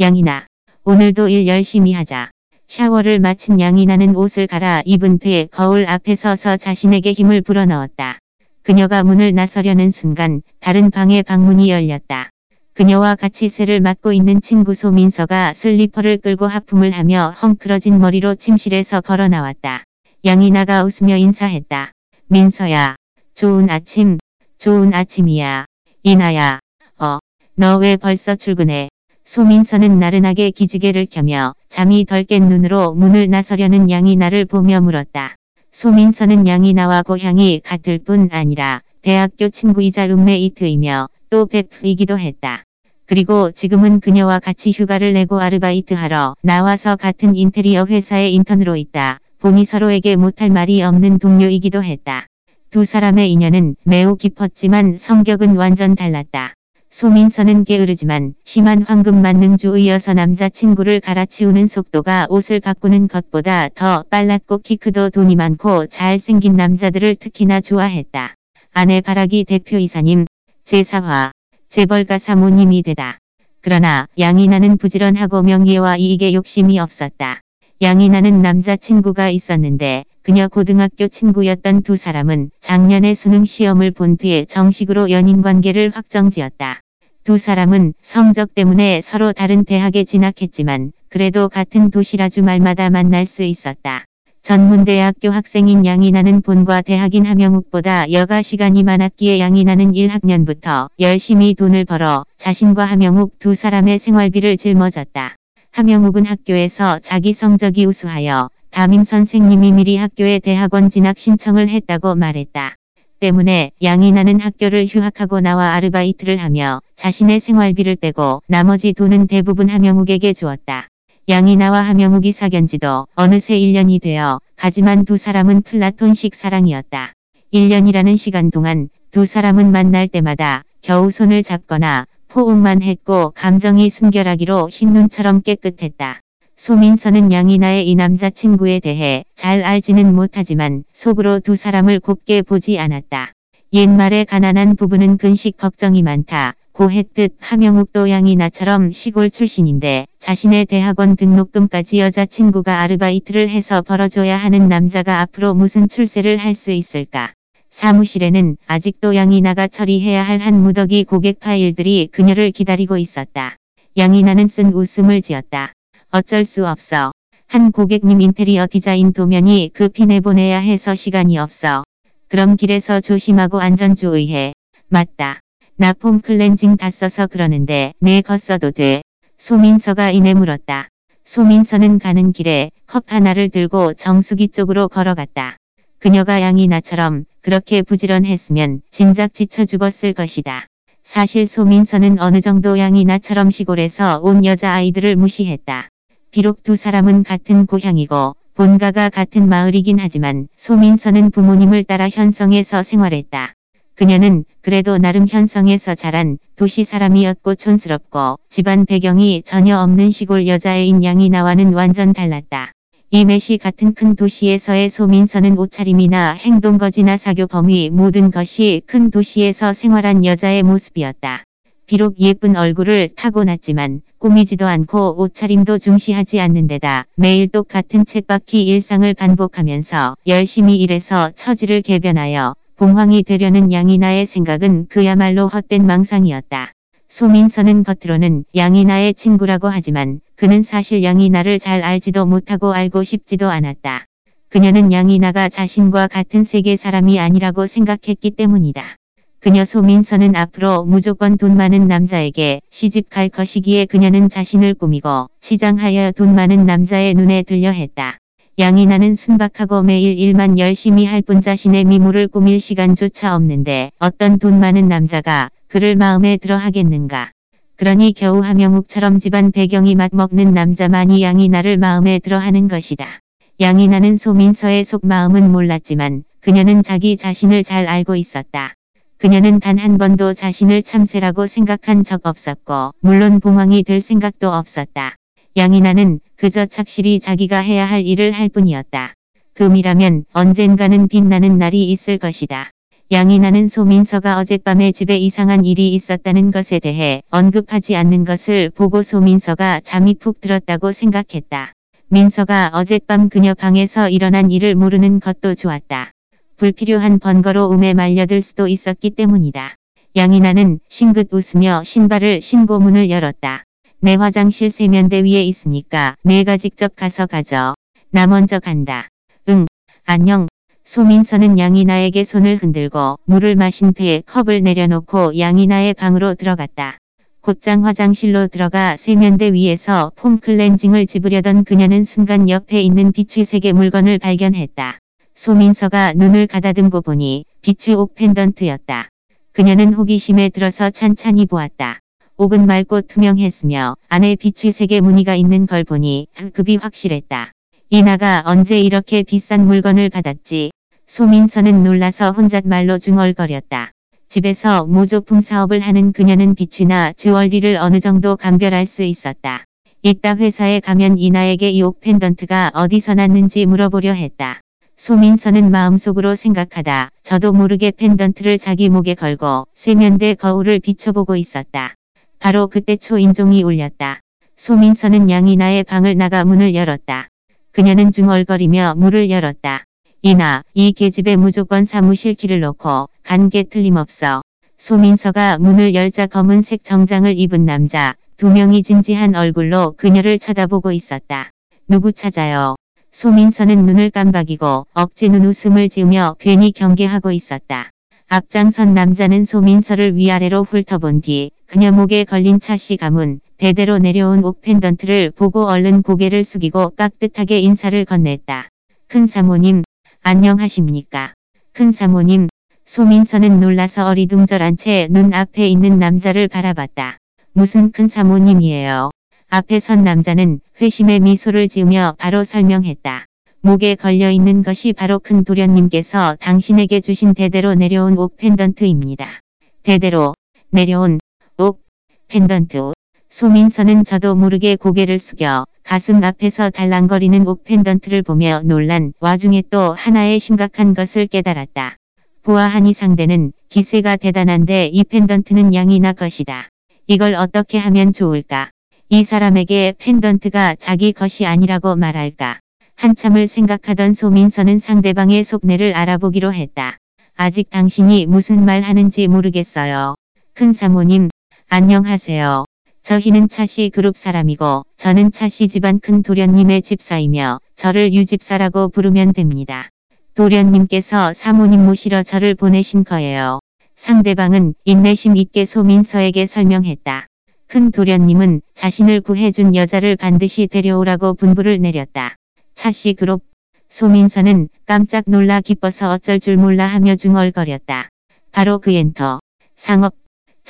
양이나, 0.00 0.46
오늘도 0.84 1.28
일 1.28 1.46
열심히 1.46 1.92
하자. 1.92 2.30
샤워를 2.66 3.18
마친 3.18 3.60
양이나는 3.60 4.16
옷을 4.16 4.46
갈아 4.46 4.80
입은 4.86 5.18
뒤 5.18 5.48
거울 5.50 5.84
앞에 5.86 6.14
서서 6.14 6.56
자신에게 6.56 7.12
힘을 7.12 7.42
불어넣었다. 7.42 8.20
그녀가 8.62 9.02
문을 9.02 9.34
나서려는 9.34 9.90
순간 9.90 10.42
다른 10.60 10.90
방의 10.90 11.22
방문이 11.22 11.70
열렸다. 11.70 12.30
그녀와 12.74 13.14
같이 13.16 13.48
새를 13.48 13.80
맡고 13.80 14.12
있는 14.12 14.40
친구 14.40 14.74
소민서가 14.74 15.54
슬리퍼를 15.54 16.18
끌고 16.18 16.46
하품을 16.46 16.90
하며 16.92 17.34
헝클어진 17.42 17.98
머리로 17.98 18.34
침실에서 18.34 19.00
걸어 19.00 19.28
나왔다. 19.28 19.84
양이나가 20.24 20.84
웃으며 20.84 21.16
인사했다. 21.16 21.92
민서야. 22.28 22.96
좋은 23.34 23.70
아침. 23.70 24.18
좋은 24.58 24.94
아침이야. 24.94 25.64
이나야. 26.02 26.60
어. 26.98 27.18
너 27.56 27.78
왜 27.78 27.96
벌써 27.96 28.36
출근해? 28.36 28.88
소민서는 29.24 29.98
나른하게 29.98 30.50
기지개를 30.50 31.06
켜며 31.06 31.54
잠이 31.68 32.04
덜 32.04 32.24
깬 32.24 32.48
눈으로 32.48 32.94
문을 32.94 33.28
나서려는 33.30 33.90
양이나를 33.90 34.44
보며 34.44 34.80
물었다. 34.80 35.36
소민서는 35.72 36.48
양이 36.48 36.74
나와 36.74 37.02
고향이 37.02 37.60
같을 37.64 37.98
뿐 37.98 38.28
아니라 38.32 38.82
대학교 39.02 39.48
친구이자 39.48 40.06
룸메이트이며 40.06 41.08
또 41.30 41.46
베프이기도 41.46 42.18
했다. 42.18 42.64
그리고 43.06 43.50
지금은 43.52 44.00
그녀와 44.00 44.40
같이 44.40 44.72
휴가를 44.72 45.12
내고 45.12 45.40
아르바이트하러 45.40 46.34
나와서 46.42 46.96
같은 46.96 47.34
인테리어 47.34 47.86
회사에 47.86 48.30
인턴으로 48.30 48.76
있다. 48.76 49.20
보니 49.38 49.64
서로에게 49.64 50.16
못할 50.16 50.50
말이 50.50 50.82
없는 50.82 51.18
동료이기도 51.18 51.82
했다. 51.82 52.26
두 52.70 52.84
사람의 52.84 53.32
인연은 53.32 53.76
매우 53.84 54.16
깊었지만 54.16 54.96
성격은 54.96 55.56
완전 55.56 55.94
달랐다. 55.94 56.54
소민서는 56.90 57.64
게으르지만 57.64 58.34
심한 58.44 58.82
황금 58.82 59.22
만능주의여서 59.22 60.12
남자친구를 60.14 60.98
갈아치우는 61.00 61.68
속도가 61.68 62.26
옷을 62.28 62.58
바꾸는 62.58 63.06
것보다 63.06 63.68
더 63.68 64.04
빨랐고 64.10 64.58
키 64.58 64.76
크도 64.76 65.10
돈이 65.10 65.36
많고 65.36 65.86
잘생긴 65.86 66.56
남자들을 66.56 67.14
특히나 67.14 67.60
좋아했다. 67.60 68.34
아내 68.72 69.00
바라기 69.00 69.44
대표이사님, 69.44 70.26
제4화, 70.64 71.30
재벌가 71.68 72.18
사모님이 72.18 72.82
되다. 72.82 73.18
그러나 73.60 74.08
양이나는 74.18 74.76
부지런하고 74.76 75.42
명예와 75.42 75.96
이익에 75.96 76.34
욕심이 76.34 76.80
없었다. 76.80 77.40
양이나는 77.82 78.42
남자친구가 78.42 79.30
있었는데 79.30 80.04
그녀 80.22 80.48
고등학교 80.48 81.08
친구였던 81.08 81.82
두 81.82 81.96
사람은 81.96 82.50
작년에 82.60 83.14
수능 83.14 83.44
시험을 83.46 83.92
본 83.92 84.18
뒤에 84.18 84.44
정식으로 84.44 85.10
연인 85.10 85.40
관계를 85.40 85.90
확정지었다. 85.94 86.79
두 87.22 87.36
사람은 87.36 87.92
성적 88.00 88.54
때문에 88.54 89.02
서로 89.02 89.32
다른 89.34 89.64
대학에 89.64 90.04
진학했지만 90.04 90.92
그래도 91.10 91.50
같은 91.50 91.90
도시라 91.90 92.30
주말마다 92.30 92.88
만날 92.88 93.26
수 93.26 93.42
있었다. 93.42 94.06
전문대학교 94.40 95.28
학생인 95.28 95.84
양이나는 95.84 96.40
본과 96.40 96.80
대학인 96.80 97.26
함영욱보다 97.26 98.10
여가 98.12 98.40
시간이 98.40 98.84
많았기에 98.84 99.38
양이나는 99.38 99.92
1학년부터 99.92 100.88
열심히 100.98 101.54
돈을 101.54 101.84
벌어 101.84 102.24
자신과 102.38 102.86
함영욱 102.86 103.38
두 103.38 103.52
사람의 103.52 103.98
생활비를 103.98 104.56
짊어졌다. 104.56 105.36
함영욱은 105.72 106.24
학교에서 106.24 107.00
자기 107.00 107.34
성적이 107.34 107.84
우수하여 107.84 108.48
담임 108.70 109.04
선생님이 109.04 109.72
미리 109.72 109.98
학교에 109.98 110.38
대학원 110.38 110.88
진학 110.88 111.18
신청을 111.18 111.68
했다고 111.68 112.14
말했다. 112.14 112.76
때문에 113.20 113.72
양이나는 113.82 114.40
학교를 114.40 114.86
휴학하고 114.86 115.40
나와 115.40 115.74
아르바이트를 115.74 116.38
하며 116.38 116.80
자신의 117.00 117.40
생활비를 117.40 117.96
빼고 117.96 118.42
나머지 118.46 118.92
돈은 118.92 119.26
대부분 119.26 119.70
함영욱에게 119.70 120.34
주었다. 120.34 120.88
양이나와 121.30 121.80
함영욱이 121.80 122.30
사귄 122.30 122.66
지도 122.66 123.06
어느새 123.14 123.58
1년이 123.58 124.02
되어 124.02 124.38
가지만 124.54 125.06
두 125.06 125.16
사람은 125.16 125.62
플라톤식 125.62 126.34
사랑이었다. 126.34 127.14
1년이라는 127.54 128.18
시간 128.18 128.50
동안 128.50 128.90
두 129.12 129.24
사람은 129.24 129.72
만날 129.72 130.08
때마다 130.08 130.62
겨우 130.82 131.10
손을 131.10 131.42
잡거나 131.42 132.04
포옹만 132.28 132.82
했고 132.82 133.30
감정이 133.30 133.88
순결하기로 133.88 134.68
흰 134.68 134.92
눈처럼 134.92 135.40
깨끗했다. 135.40 136.20
소민서는 136.58 137.32
양이나의 137.32 137.88
이 137.88 137.94
남자친구에 137.94 138.80
대해 138.80 139.24
잘 139.34 139.64
알지는 139.64 140.14
못하지만 140.14 140.84
속으로 140.92 141.40
두 141.40 141.56
사람을 141.56 142.00
곱게 142.00 142.42
보지 142.42 142.78
않았다. 142.78 143.32
옛말에 143.72 144.24
가난한 144.24 144.76
부부는 144.76 145.16
근식 145.16 145.56
걱정이 145.56 146.02
많다. 146.02 146.56
고했듯 146.80 147.34
하명욱도 147.40 148.08
양이 148.08 148.36
나처럼 148.36 148.90
시골 148.90 149.28
출신인데 149.28 150.06
자신의 150.18 150.64
대학원 150.64 151.14
등록금까지 151.14 151.98
여자친구가 152.00 152.80
아르바이트를 152.80 153.50
해서 153.50 153.82
벌어줘야 153.82 154.38
하는 154.38 154.70
남자가 154.70 155.20
앞으로 155.20 155.52
무슨 155.52 155.88
출세를 155.90 156.38
할 156.38 156.54
수 156.54 156.70
있을까. 156.70 157.34
사무실에는 157.70 158.56
아직도 158.66 159.14
양이나가 159.14 159.66
처리해야 159.66 160.22
할 160.22 160.40
한 160.40 160.62
무더기 160.62 161.04
고객 161.04 161.38
파일들이 161.38 162.08
그녀를 162.10 162.50
기다리고 162.50 162.96
있었다. 162.96 163.56
양이나는 163.98 164.46
쓴 164.46 164.72
웃음을 164.72 165.20
지었다. 165.20 165.74
어쩔 166.10 166.46
수 166.46 166.66
없어. 166.66 167.12
한 167.46 167.72
고객님 167.72 168.22
인테리어 168.22 168.66
디자인 168.70 169.12
도면이 169.12 169.72
급히 169.74 170.06
내보내야 170.06 170.58
해서 170.60 170.94
시간이 170.94 171.36
없어. 171.36 171.84
그럼 172.28 172.56
길에서 172.56 173.00
조심하고 173.00 173.60
안전 173.60 173.94
주의해. 173.94 174.54
맞다. 174.88 175.40
나 175.80 175.94
폼 175.94 176.20
클렌징 176.20 176.76
다 176.76 176.90
써서 176.90 177.26
그러는데 177.26 177.94
내 178.00 178.20
거 178.20 178.36
써도 178.36 178.70
돼. 178.70 179.00
소민서가 179.38 180.10
이내 180.10 180.34
물었다. 180.34 180.88
소민서는 181.24 181.98
가는 181.98 182.32
길에 182.32 182.70
컵 182.86 183.04
하나를 183.06 183.48
들고 183.48 183.94
정수기 183.94 184.48
쪽으로 184.48 184.88
걸어갔다. 184.88 185.56
그녀가 185.98 186.42
양이 186.42 186.68
나처럼 186.68 187.24
그렇게 187.40 187.80
부지런했으면 187.80 188.82
진작 188.90 189.32
지쳐 189.32 189.64
죽었을 189.64 190.12
것이다. 190.12 190.66
사실 191.02 191.46
소민서는 191.46 192.20
어느 192.20 192.42
정도 192.42 192.78
양이 192.78 193.06
나처럼 193.06 193.50
시골에서 193.50 194.20
온 194.22 194.44
여자아이들을 194.44 195.16
무시했다. 195.16 195.88
비록 196.30 196.62
두 196.62 196.76
사람은 196.76 197.22
같은 197.22 197.64
고향이고 197.64 198.36
본가가 198.52 199.08
같은 199.08 199.48
마을이긴 199.48 199.98
하지만 199.98 200.46
소민서는 200.56 201.30
부모님을 201.30 201.84
따라 201.84 202.06
현성에서 202.10 202.82
생활했다. 202.82 203.54
그녀는 204.00 204.46
그래도 204.62 204.96
나름 204.96 205.26
현성에서 205.28 205.94
자란 205.94 206.38
도시 206.56 206.84
사람이었고 206.84 207.54
촌스럽고 207.54 208.38
집안 208.48 208.86
배경이 208.86 209.42
전혀 209.44 209.78
없는 209.78 210.08
시골 210.08 210.46
여자애인 210.46 211.04
양이나와는 211.04 211.74
완전 211.74 212.14
달랐다. 212.14 212.72
이매시 213.10 213.58
같은 213.58 213.92
큰 213.92 214.16
도시에서의 214.16 214.88
소민서는 214.88 215.58
옷차림이나 215.58 216.32
행동거지나 216.32 217.18
사교 217.18 217.46
범위 217.46 217.90
모든 217.90 218.30
것이 218.30 218.80
큰 218.86 219.10
도시에서 219.10 219.74
생활한 219.74 220.24
여자의 220.24 220.62
모습이었다. 220.62 221.44
비록 221.84 222.18
예쁜 222.20 222.56
얼굴을 222.56 223.10
타고났지만 223.16 224.00
꾸미지도 224.18 224.66
않고 224.66 225.20
옷차림도 225.20 225.76
중시하지 225.76 226.40
않는 226.40 226.68
데다 226.68 227.04
매일 227.16 227.48
똑같은 227.48 228.06
쳇바퀴 228.06 228.62
일상을 228.62 229.12
반복하면서 229.12 230.16
열심히 230.26 230.76
일해서 230.76 231.32
처지를 231.34 231.82
개변하여 231.82 232.54
봉황이 232.80 233.24
되려는 233.24 233.72
양이나의 233.72 234.24
생각은 234.24 234.86
그야말로 234.88 235.48
헛된 235.48 235.84
망상이었다. 235.84 236.72
소민서는 237.10 237.84
겉으로는 237.84 238.44
양이나의 238.56 239.12
친구라고 239.12 239.68
하지만 239.68 240.20
그는 240.34 240.62
사실 240.62 241.02
양이나를 241.02 241.58
잘 241.58 241.82
알지도 241.82 242.24
못하고 242.24 242.72
알고 242.72 243.04
싶지도 243.04 243.50
않았다. 243.50 244.06
그녀는 244.48 244.92
양이나가 244.92 245.50
자신과 245.50 246.06
같은 246.06 246.42
세계 246.42 246.76
사람이 246.76 247.20
아니라고 247.20 247.66
생각했기 247.66 248.30
때문이다. 248.30 248.96
그녀 249.40 249.66
소민서는 249.66 250.34
앞으로 250.34 250.86
무조건 250.86 251.36
돈 251.36 251.58
많은 251.58 251.86
남자에게 251.86 252.62
시집 252.70 253.10
갈 253.10 253.28
것이기에 253.28 253.84
그녀는 253.84 254.30
자신을 254.30 254.72
꾸미고 254.72 255.26
치장하여 255.42 256.12
돈 256.12 256.34
많은 256.34 256.64
남자의 256.64 257.12
눈에 257.12 257.42
들려 257.42 257.72
했다. 257.72 258.19
양이나는 258.60 259.14
순박하고 259.14 259.82
매일 259.82 260.18
일만 260.18 260.58
열심히 260.58 261.06
할 261.06 261.22
뿐 261.22 261.40
자신의 261.40 261.86
미모를 261.86 262.28
꾸밀 262.28 262.60
시간조차 262.60 263.34
없는데 263.34 263.90
어떤 263.98 264.38
돈 264.38 264.60
많은 264.60 264.86
남자가 264.86 265.48
그를 265.66 265.96
마음에 265.96 266.36
들어 266.36 266.58
하겠는가. 266.58 267.30
그러니 267.76 268.12
겨우 268.12 268.40
하명욱처럼 268.40 269.18
집안 269.18 269.50
배경이 269.50 269.94
맞먹는 269.94 270.52
남자만이 270.52 271.22
양이나를 271.22 271.78
마음에 271.78 272.18
들어 272.18 272.36
하는 272.36 272.68
것이다. 272.68 273.20
양이나는 273.62 274.16
소민서의 274.16 274.84
속마음은 274.84 275.50
몰랐지만 275.50 276.24
그녀는 276.40 276.82
자기 276.82 277.16
자신을 277.16 277.64
잘 277.64 277.88
알고 277.88 278.14
있었다. 278.14 278.74
그녀는 279.16 279.60
단 279.60 279.78
한 279.78 279.96
번도 279.96 280.34
자신을 280.34 280.82
참새라고 280.82 281.46
생각한 281.46 282.04
적 282.04 282.20
없었고 282.24 282.92
물론 283.00 283.40
봉황이 283.40 283.84
될 283.84 284.00
생각도 284.00 284.52
없었다. 284.52 285.16
양이나는 285.56 286.20
그저 286.36 286.64
착실히 286.64 287.18
자기가 287.18 287.58
해야 287.58 287.84
할 287.84 288.06
일을 288.06 288.30
할 288.30 288.48
뿐이었다. 288.48 289.14
금이라면 289.54 290.24
언젠가는 290.32 291.08
빛나는 291.08 291.58
날이 291.58 291.90
있을 291.90 292.18
것이다. 292.18 292.70
양이나는 293.10 293.66
소민서가 293.66 294.38
어젯밤에 294.38 294.92
집에 294.92 295.18
이상한 295.18 295.64
일이 295.64 295.92
있었다는 295.94 296.52
것에 296.52 296.78
대해 296.78 297.22
언급하지 297.30 297.96
않는 297.96 298.24
것을 298.24 298.70
보고 298.70 299.02
소민서가 299.02 299.80
잠이 299.80 300.14
푹 300.14 300.40
들었다고 300.40 300.92
생각했다. 300.92 301.72
민서가 302.06 302.70
어젯밤 302.72 303.28
그녀 303.28 303.54
방에서 303.54 304.08
일어난 304.08 304.52
일을 304.52 304.76
모르는 304.76 305.18
것도 305.18 305.56
좋았다. 305.56 306.12
불필요한 306.58 307.18
번거로움에 307.18 307.94
말려들 307.94 308.40
수도 308.40 308.68
있었기 308.68 309.10
때문이다. 309.10 309.74
양이나는 310.14 310.78
싱긋 310.88 311.32
웃으며 311.32 311.82
신발을 311.82 312.40
신고 312.40 312.78
문을 312.78 313.10
열었다. 313.10 313.64
내 314.02 314.14
화장실 314.14 314.70
세면대 314.70 315.24
위에 315.24 315.42
있으니까 315.42 316.14
내가 316.22 316.56
직접 316.56 316.96
가서 316.96 317.26
가져. 317.26 317.74
나 318.10 318.26
먼저 318.26 318.58
간다. 318.58 319.10
응, 319.50 319.66
안녕. 320.06 320.46
소민서는 320.84 321.58
양이나에게 321.58 322.24
손을 322.24 322.56
흔들고 322.56 323.18
물을 323.26 323.56
마신 323.56 323.92
뒤에 323.92 324.22
컵을 324.24 324.62
내려놓고 324.62 325.38
양이나의 325.38 325.92
방으로 325.92 326.34
들어갔다. 326.34 326.96
곧장 327.42 327.84
화장실로 327.84 328.46
들어가 328.46 328.96
세면대 328.96 329.52
위에서 329.52 330.12
폼 330.16 330.40
클렌징을 330.40 331.06
집으려던 331.06 331.64
그녀는 331.64 332.02
순간 332.02 332.48
옆에 332.48 332.80
있는 332.80 333.12
비추 333.12 333.44
색의 333.44 333.74
물건을 333.74 334.18
발견했다. 334.18 334.98
소민서가 335.34 336.14
눈을 336.14 336.46
가다듬고 336.46 337.02
보니 337.02 337.44
비추 337.60 337.92
옥 337.98 338.14
펜던트였다. 338.14 339.08
그녀는 339.52 339.92
호기심에 339.92 340.48
들어서 340.48 340.88
찬찬히 340.88 341.44
보았다. 341.44 341.99
옥은 342.40 342.64
맑고 342.64 343.02
투명했으며 343.02 343.96
안에 344.08 344.34
비추색의 344.34 345.02
무늬가 345.02 345.34
있는 345.34 345.66
걸 345.66 345.84
보니 345.84 346.26
급이 346.54 346.76
확실했다. 346.76 347.52
이나가 347.90 348.42
언제 348.46 348.80
이렇게 348.80 349.22
비싼 349.22 349.66
물건을 349.66 350.08
받았지? 350.08 350.70
소민서는 351.06 351.84
놀라서 351.84 352.32
혼잣말로 352.32 352.96
중얼거렸다. 352.96 353.90
집에서 354.30 354.86
모조품 354.86 355.42
사업을 355.42 355.80
하는 355.80 356.12
그녀는 356.12 356.54
비추나 356.54 357.12
주얼리를 357.12 357.76
어느 357.76 358.00
정도 358.00 358.38
감별할 358.38 358.86
수 358.86 359.02
있었다. 359.02 359.66
이따 360.00 360.34
회사에 360.34 360.80
가면 360.80 361.18
이나에게 361.18 361.68
이 361.68 361.82
옥 361.82 362.00
펜던트가 362.00 362.70
어디서 362.72 363.12
났는지 363.12 363.66
물어보려 363.66 364.14
했다. 364.14 364.62
소민서는 364.96 365.70
마음속으로 365.70 366.36
생각하다 366.36 367.10
저도 367.22 367.52
모르게 367.52 367.90
펜던트를 367.90 368.58
자기 368.58 368.88
목에 368.88 369.14
걸고 369.14 369.66
세면대 369.74 370.36
거울을 370.36 370.78
비춰보고 370.80 371.36
있었다. 371.36 371.96
바로 372.40 372.68
그때 372.68 372.96
초인종이 372.96 373.62
울렸다. 373.62 374.20
소민서는 374.56 375.28
양이나의 375.28 375.84
방을 375.84 376.16
나가 376.16 376.42
문을 376.44 376.74
열었다. 376.74 377.28
그녀는 377.70 378.12
중얼거리며 378.12 378.94
문을 378.96 379.28
열었다. 379.28 379.84
이나 380.22 380.62
이 380.72 380.92
계집에 380.92 381.36
무조건 381.36 381.84
사무실 381.84 382.32
키를 382.32 382.60
놓고 382.60 383.10
간 383.22 383.50
게 383.50 383.64
틀림없어. 383.64 384.40
소민서가 384.78 385.58
문을 385.58 385.94
열자 385.94 386.26
검은색 386.28 386.82
정장을 386.82 387.38
입은 387.38 387.66
남자 387.66 388.14
두 388.38 388.50
명이 388.50 388.84
진지한 388.84 389.34
얼굴로 389.34 389.92
그녀를 389.98 390.38
쳐다보고 390.38 390.92
있었다. 390.92 391.50
누구 391.88 392.10
찾아요? 392.10 392.76
소민서는 393.12 393.84
눈을 393.84 394.08
깜박이고 394.10 394.86
억지 394.94 395.28
눈 395.28 395.44
웃음을 395.44 395.90
지으며 395.90 396.36
괜히 396.38 396.72
경계하고 396.72 397.32
있었다. 397.32 397.90
앞장선 398.28 398.94
남자는 398.94 399.44
소민서를 399.44 400.16
위아래로 400.16 400.64
훑어본 400.64 401.20
뒤 401.20 401.50
그녀 401.70 401.92
목에 401.92 402.24
걸린 402.24 402.58
차시 402.58 402.96
가문 402.96 403.38
대대로 403.56 403.98
내려온 403.98 404.42
옥 404.42 404.60
펜던트를 404.60 405.30
보고 405.30 405.68
얼른 405.68 406.02
고개를 406.02 406.42
숙이고 406.42 406.90
깍듯하게 406.96 407.60
인사를 407.60 408.04
건넸다. 408.06 408.64
큰 409.06 409.26
사모님 409.26 409.84
안녕하십니까. 410.20 411.34
큰 411.72 411.92
사모님, 411.92 412.48
소민서는 412.86 413.60
놀라서 413.60 414.06
어리둥절한 414.06 414.78
채 414.78 415.06
눈앞에 415.12 415.68
있는 415.68 416.00
남자를 416.00 416.48
바라봤다. 416.48 417.18
무슨 417.52 417.92
큰 417.92 418.08
사모님이에요. 418.08 419.10
앞에 419.48 419.78
선 419.78 420.02
남자는 420.02 420.58
회심의 420.80 421.20
미소를 421.20 421.68
지으며 421.68 422.16
바로 422.18 422.42
설명했다. 422.42 423.26
목에 423.60 423.94
걸려 423.94 424.32
있는 424.32 424.64
것이 424.64 424.92
바로 424.92 425.20
큰 425.20 425.44
도련님께서 425.44 426.36
당신에게 426.40 427.00
주신 427.00 427.32
대대로 427.32 427.76
내려온 427.76 428.18
옥 428.18 428.36
펜던트입니다. 428.38 429.38
대대로 429.84 430.34
내려온 430.70 431.20
옥 431.60 431.82
펜던트. 432.28 432.92
소민서는 433.28 434.04
저도 434.04 434.34
모르게 434.34 434.76
고개를 434.76 435.18
숙여 435.18 435.66
가슴 435.82 436.24
앞에서 436.24 436.70
달랑거리는 436.70 437.46
옥 437.46 437.64
펜던트를 437.64 438.22
보며 438.22 438.62
놀란 438.64 439.12
와중에 439.20 439.64
또 439.68 439.92
하나의 439.92 440.40
심각한 440.40 440.94
것을 440.94 441.26
깨달았다. 441.26 441.96
보아하니 442.44 442.94
상대는 442.94 443.52
기세가 443.68 444.16
대단한데 444.16 444.86
이 444.86 445.04
펜던트는 445.04 445.74
양이나 445.74 446.14
것이다. 446.14 446.70
이걸 447.06 447.34
어떻게 447.34 447.76
하면 447.76 448.14
좋을까? 448.14 448.70
이 449.10 449.22
사람에게 449.22 449.96
펜던트가 449.98 450.76
자기 450.76 451.12
것이 451.12 451.44
아니라고 451.44 451.94
말할까? 451.94 452.58
한참을 452.96 453.46
생각하던 453.46 454.14
소민서는 454.14 454.78
상대방의 454.78 455.44
속내를 455.44 455.94
알아보기로 455.94 456.54
했다. 456.54 456.96
아직 457.36 457.68
당신이 457.68 458.24
무슨 458.24 458.64
말 458.64 458.80
하는지 458.80 459.28
모르겠어요. 459.28 460.14
큰 460.54 460.72
사모님, 460.72 461.28
안녕하세요. 461.72 462.64
저희는 463.02 463.48
차씨 463.48 463.92
그룹 463.94 464.16
사람이고 464.16 464.84
저는 464.96 465.30
차씨 465.30 465.68
집안 465.68 466.00
큰 466.00 466.24
도련님의 466.24 466.82
집사이며 466.82 467.60
저를 467.76 468.12
유집사라고 468.12 468.88
부르면 468.88 469.34
됩니다. 469.34 469.88
도련님께서 470.34 471.32
사모님 471.32 471.84
모시러 471.84 472.24
저를 472.24 472.56
보내신 472.56 473.04
거예요. 473.04 473.60
상대방은 473.94 474.74
인내심 474.84 475.36
있게 475.36 475.64
소민서에게 475.64 476.46
설명했다. 476.46 477.28
큰 477.68 477.92
도련님은 477.92 478.62
자신을 478.74 479.20
구해준 479.20 479.76
여자를 479.76 480.16
반드시 480.16 480.66
데려오라고 480.66 481.34
분부를 481.34 481.80
내렸다. 481.80 482.34
차씨 482.74 483.14
그룹 483.14 483.44
소민서는 483.88 484.70
깜짝 484.86 485.22
놀라 485.28 485.60
기뻐서 485.60 486.10
어쩔 486.10 486.40
줄 486.40 486.56
몰라 486.56 486.86
하며 486.86 487.14
중얼거렸다. 487.14 488.08
바로 488.50 488.80
그 488.80 488.90
엔터 488.90 489.38
상업 489.76 490.19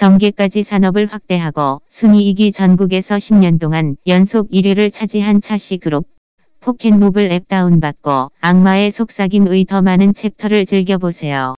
정계까지 0.01 0.63
산업을 0.63 1.13
확대하고 1.13 1.83
순이익이 1.91 2.53
전국에서 2.53 3.17
10년 3.17 3.61
동안 3.61 3.97
연속 4.07 4.51
1위를 4.51 4.91
차지한 4.91 5.43
차시 5.43 5.77
그룹. 5.77 6.07
포켓모블 6.61 7.31
앱 7.33 7.47
다운받고 7.49 8.31
악마의 8.41 8.93
속삭임의 8.93 9.67
더 9.67 9.83
많은 9.83 10.15
챕터를 10.15 10.65
즐겨보세요. 10.65 11.55